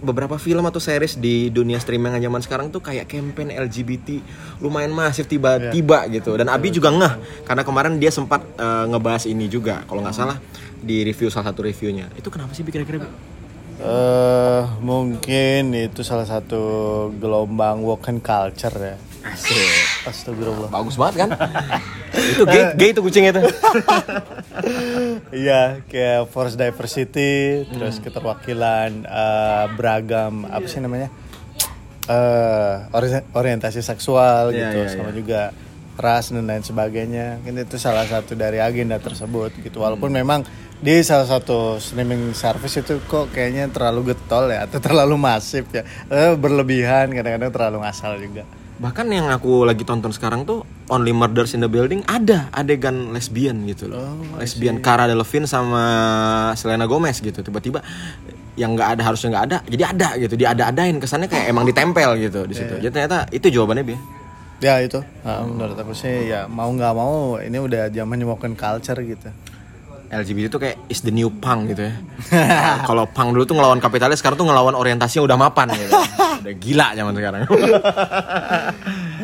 beberapa 0.00 0.40
film 0.40 0.64
atau 0.64 0.80
series 0.80 1.20
di 1.20 1.52
dunia 1.52 1.76
streaming 1.76 2.16
zaman 2.16 2.40
sekarang 2.40 2.66
tuh 2.72 2.80
kayak 2.80 3.06
campaign 3.06 3.52
LGBT 3.52 4.20
lumayan 4.64 4.92
masif 4.96 5.28
tiba-tiba 5.28 6.08
gitu. 6.08 6.34
Dan 6.40 6.48
Abi 6.48 6.72
juga 6.72 6.88
ngeh 6.90 7.14
karena 7.44 7.62
kemarin 7.62 8.00
dia 8.00 8.08
sempat 8.08 8.40
eh, 8.56 8.84
ngebahas 8.88 9.28
ini 9.28 9.46
juga 9.46 9.84
kalau 9.84 10.00
nggak 10.00 10.16
salah 10.16 10.36
di 10.80 11.04
review 11.04 11.28
salah 11.28 11.52
satu 11.52 11.64
reviewnya. 11.68 12.08
Itu 12.16 12.32
kenapa 12.32 12.56
sih 12.56 12.64
kira-kira 12.64 13.04
eh 13.80 14.64
mungkin 14.84 15.72
itu 15.72 16.04
salah 16.04 16.28
satu 16.28 16.60
gelombang 17.16 17.80
woken 17.80 18.20
culture 18.20 18.76
ya. 18.76 18.96
Asik. 19.20 20.06
Astagfirullah. 20.06 20.68
bagus 20.68 20.96
banget 20.96 21.14
kan 21.22 21.30
itu 22.32 22.42
gay 22.44 22.64
gay 22.74 22.88
itu 22.90 23.00
kucing 23.00 23.24
itu 23.26 23.40
Iya, 25.32 25.80
kayak 25.86 26.28
force 26.28 26.54
diversity, 26.54 27.64
terus 27.64 27.96
keterwakilan 27.98 29.06
eh, 29.06 29.64
beragam 29.72 30.44
apa 30.44 30.66
sih 30.66 30.82
namanya? 30.82 31.08
ori- 32.90 33.26
orientasi 33.30 33.80
seksual 33.80 34.50
Iya, 34.50 34.58
gitu, 34.66 34.78
iya, 34.82 34.90
sama 34.90 35.10
juga 35.10 35.40
ras 35.94 36.32
dan 36.32 36.44
lain 36.44 36.64
sebagainya. 36.64 37.38
Mungkin 37.40 37.62
itu 37.62 37.76
salah 37.76 38.04
satu 38.04 38.34
dari 38.34 38.58
agenda 38.58 38.98
tersebut 38.98 39.52
gitu. 39.60 39.78
Walaupun 39.78 40.10
memang 40.10 40.42
di 40.80 41.04
salah 41.04 41.28
satu 41.28 41.76
streaming 41.76 42.32
service 42.32 42.80
itu 42.80 42.98
kok 43.04 43.28
kayaknya 43.30 43.68
terlalu 43.68 44.10
getol 44.10 44.48
ya 44.48 44.64
atau 44.64 44.80
terlalu 44.80 45.14
masif 45.14 45.68
ya. 45.70 45.84
Eh, 46.08 46.34
berlebihan 46.34 47.12
kadang-kadang 47.12 47.52
terlalu 47.52 47.84
ngasal 47.84 48.16
juga. 48.18 48.42
Bahkan 48.80 49.04
yang 49.12 49.28
aku 49.28 49.68
lagi 49.68 49.84
tonton 49.84 50.08
sekarang 50.08 50.48
tuh 50.48 50.64
Only 50.88 51.12
Murders 51.12 51.52
in 51.52 51.60
the 51.60 51.68
Building 51.68 52.00
ada 52.08 52.48
adegan 52.50 53.12
lesbian 53.12 53.68
gitu 53.68 53.92
loh. 53.92 54.16
Lesbian 54.40 54.80
Cara 54.80 55.04
Delevingne 55.04 55.44
sama 55.44 55.84
Selena 56.56 56.88
Gomez 56.88 57.20
gitu. 57.20 57.44
Tiba-tiba 57.44 57.84
yang 58.56 58.72
nggak 58.72 58.96
ada 58.96 59.02
harusnya 59.04 59.36
nggak 59.36 59.44
ada 59.52 59.58
jadi 59.68 59.84
ada 59.92 60.08
gitu. 60.16 60.34
Dia 60.40 60.56
ada 60.56 60.72
adain 60.72 60.96
kesannya 60.96 61.28
kayak 61.28 61.52
emang 61.52 61.68
ditempel 61.68 62.16
gitu 62.16 62.48
di 62.48 62.56
situ. 62.56 62.80
Jadi 62.80 62.90
ternyata 62.90 63.28
itu 63.28 63.52
jawabannya 63.52 63.84
bi. 63.84 63.96
Ya 64.60 64.76
itu, 64.84 65.00
Nah, 65.24 65.40
menurut 65.40 65.72
aku 65.72 65.96
sih 65.96 66.28
ya 66.28 66.44
mau 66.44 66.68
nggak 66.68 66.92
mau 66.92 67.40
ini 67.40 67.56
udah 67.56 67.88
zamannya 67.88 68.28
woken 68.28 68.52
culture 68.56 69.00
gitu. 69.00 69.32
LGBT 70.10 70.46
itu 70.50 70.58
kayak 70.58 70.76
is 70.90 71.00
the 71.06 71.14
new 71.14 71.30
punk 71.30 71.70
gitu 71.70 71.86
ya 71.86 71.94
kalau 72.88 73.06
punk 73.06 73.30
dulu 73.30 73.46
tuh 73.46 73.54
ngelawan 73.54 73.78
kapitalis 73.78 74.18
sekarang 74.18 74.36
tuh 74.36 74.46
ngelawan 74.50 74.74
orientasinya 74.74 75.22
udah 75.24 75.36
mapan 75.38 75.70
gitu 75.72 75.94
udah 76.42 76.54
gila 76.58 76.86
zaman 76.98 77.12
sekarang 77.14 77.40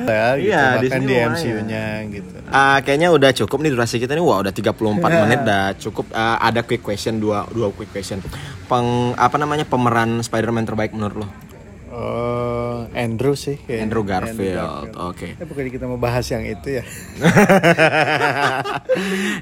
Ya, 0.07 0.39
gitu. 0.39 0.53
Iya, 0.55 0.63
di. 0.79 1.15
MCU-nya 1.19 1.85
gitu. 2.15 2.37
Ah, 2.53 2.79
kayaknya 2.79 3.11
udah 3.11 3.31
cukup 3.35 3.59
nih 3.65 3.75
durasi 3.75 3.99
kita 3.99 4.15
nih. 4.15 4.23
Wah, 4.23 4.39
udah 4.39 4.55
34 4.55 5.03
menit 5.03 5.41
dah 5.43 5.75
cukup. 5.75 6.07
Ah, 6.15 6.39
ada 6.39 6.63
quick 6.63 6.85
question 6.85 7.19
dua 7.19 7.43
dua 7.51 7.75
quick 7.75 7.91
question. 7.91 8.23
Peng 8.71 9.19
apa 9.19 9.37
namanya 9.41 9.67
pemeran 9.67 10.23
Spider-Man 10.23 10.63
terbaik 10.69 10.95
menurut 10.95 11.27
lo? 11.27 11.29
Oh, 11.97 12.85
Andrew 12.93 13.33
sih 13.33 13.57
kayaknya. 13.57 13.89
Andrew 13.89 14.05
Garfield. 14.05 14.93
Oke. 15.01 15.33
Ya 15.41 15.45
bukannya 15.49 15.73
kita 15.73 15.89
mau 15.89 15.97
bahas 15.97 16.29
yang 16.29 16.45
itu 16.45 16.77
ya. 16.77 16.85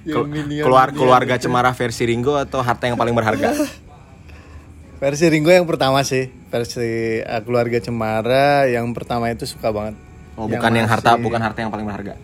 Kel- 0.07 0.31
keluar 0.63 0.95
keluarga 0.95 1.35
cemara 1.35 1.75
versi 1.75 2.07
Ringo 2.07 2.39
atau 2.39 2.63
harta 2.63 2.87
yang 2.87 2.95
paling 2.95 3.11
berharga? 3.11 3.59
Versi 5.03 5.27
Ringo 5.29 5.53
yang 5.53 5.69
pertama 5.69 6.01
sih, 6.01 6.33
versi 6.49 7.21
uh, 7.21 7.43
keluarga 7.45 7.77
Cemara 7.77 8.65
yang 8.71 8.89
pertama 8.97 9.29
itu 9.29 9.45
suka 9.45 9.69
banget. 9.69 10.01
Oh, 10.33 10.49
bukan 10.49 10.73
yang 10.73 10.89
harta, 10.89 11.21
bukan 11.21 11.45
harta 11.45 11.61
yang 11.61 11.69
paling 11.69 11.85
berharga. 11.85 12.17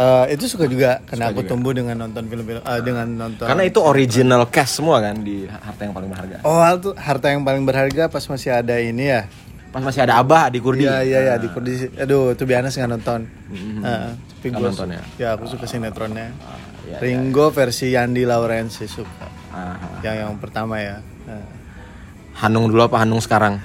Eh, 0.00 0.32
itu 0.32 0.48
suka 0.48 0.64
juga 0.64 1.04
karena 1.04 1.28
aku 1.28 1.44
tumbuh 1.44 1.76
dengan 1.76 1.92
nonton 1.92 2.24
film-film 2.24 2.64
eh, 2.64 2.80
dengan 2.80 3.04
nonton 3.04 3.44
Karena 3.44 3.68
itu 3.68 3.84
original 3.84 4.48
cast 4.48 4.80
semua 4.80 4.96
kan 4.96 5.20
di 5.20 5.44
harta 5.44 5.84
yang 5.84 5.92
paling 5.92 6.08
berharga. 6.08 6.36
Oh, 6.40 6.56
tuh 6.80 6.96
harta 6.96 7.28
yang 7.28 7.44
paling 7.44 7.68
berharga 7.68 8.08
pas 8.08 8.24
masih 8.24 8.48
ada 8.48 8.80
ini 8.80 9.12
ya. 9.12 9.28
Pas 9.70 9.78
masih 9.80 10.02
ada 10.02 10.18
Abah 10.18 10.50
di 10.50 10.58
Kurdi. 10.58 10.82
Iya 10.82 11.06
iya 11.06 11.18
iya 11.22 11.34
di 11.38 11.46
Kurdi. 11.46 11.94
Aduh, 11.94 12.34
tuh 12.34 12.42
biasa 12.42 12.74
nggak 12.74 12.90
nonton. 12.90 13.20
Tapi 13.22 14.46
Nggak 14.50 14.58
gua 14.58 14.68
nonton 14.74 14.88
ya? 14.90 15.02
Ya, 15.14 15.28
aku 15.38 15.46
suka 15.46 15.64
sinetronnya. 15.64 16.34
iya, 16.88 16.98
Ringo 16.98 17.54
versi 17.54 17.94
Yandi 17.94 18.26
Lawrence 18.26 18.82
suka. 18.84 19.30
Yang 20.02 20.16
yang 20.20 20.32
pertama 20.42 20.82
ya. 20.82 20.98
Hanung 22.40 22.66
dulu 22.66 22.82
apa 22.82 23.04
Hanung 23.04 23.20
sekarang? 23.20 23.60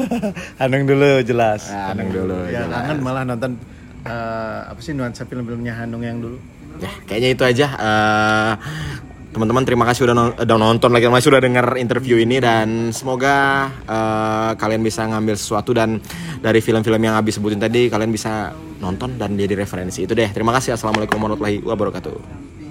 Hanung 0.60 0.84
dulu 0.84 1.22
jelas. 1.22 1.70
Ah, 1.70 1.94
Hanung 1.94 2.10
dulu, 2.10 2.36
Ya 2.50 2.66
jelas. 2.66 2.74
kangen 2.82 2.98
malah 3.00 3.22
nonton 3.22 3.54
eh, 4.02 4.60
apa 4.66 4.80
sih 4.82 4.92
nuansa 4.92 5.24
film-filmnya 5.24 5.72
Hanung 5.72 6.02
yang 6.02 6.18
dulu. 6.18 6.36
Ya, 6.76 6.90
kayaknya 7.06 7.30
itu 7.32 7.42
aja. 7.46 7.66
Eh, 7.72 8.52
teman-teman 9.36 9.68
terima 9.68 9.84
kasih 9.84 10.08
udah, 10.08 10.16
non- 10.16 10.32
udah 10.32 10.56
nonton 10.56 10.90
lagi, 10.96 11.12
masih 11.12 11.28
udah 11.28 11.44
denger 11.44 11.66
interview 11.76 12.16
ini 12.16 12.40
dan 12.40 12.88
semoga 12.88 13.68
eh, 13.84 14.50
kalian 14.56 14.80
bisa 14.80 15.04
ngambil 15.04 15.36
sesuatu 15.36 15.76
dan 15.76 16.00
dari 16.40 16.64
film-film 16.64 16.96
yang 16.96 17.12
habis 17.12 17.36
sebutin 17.36 17.60
tadi 17.60 17.92
kalian 17.92 18.08
bisa 18.08 18.56
nonton 18.80 19.20
dan 19.20 19.36
jadi 19.36 19.52
referensi 19.52 20.08
itu 20.08 20.16
deh. 20.16 20.32
Terima 20.32 20.56
kasih. 20.56 20.80
Assalamualaikum 20.80 21.20
warahmatullahi 21.20 21.60
wabarakatuh. 21.60 22.65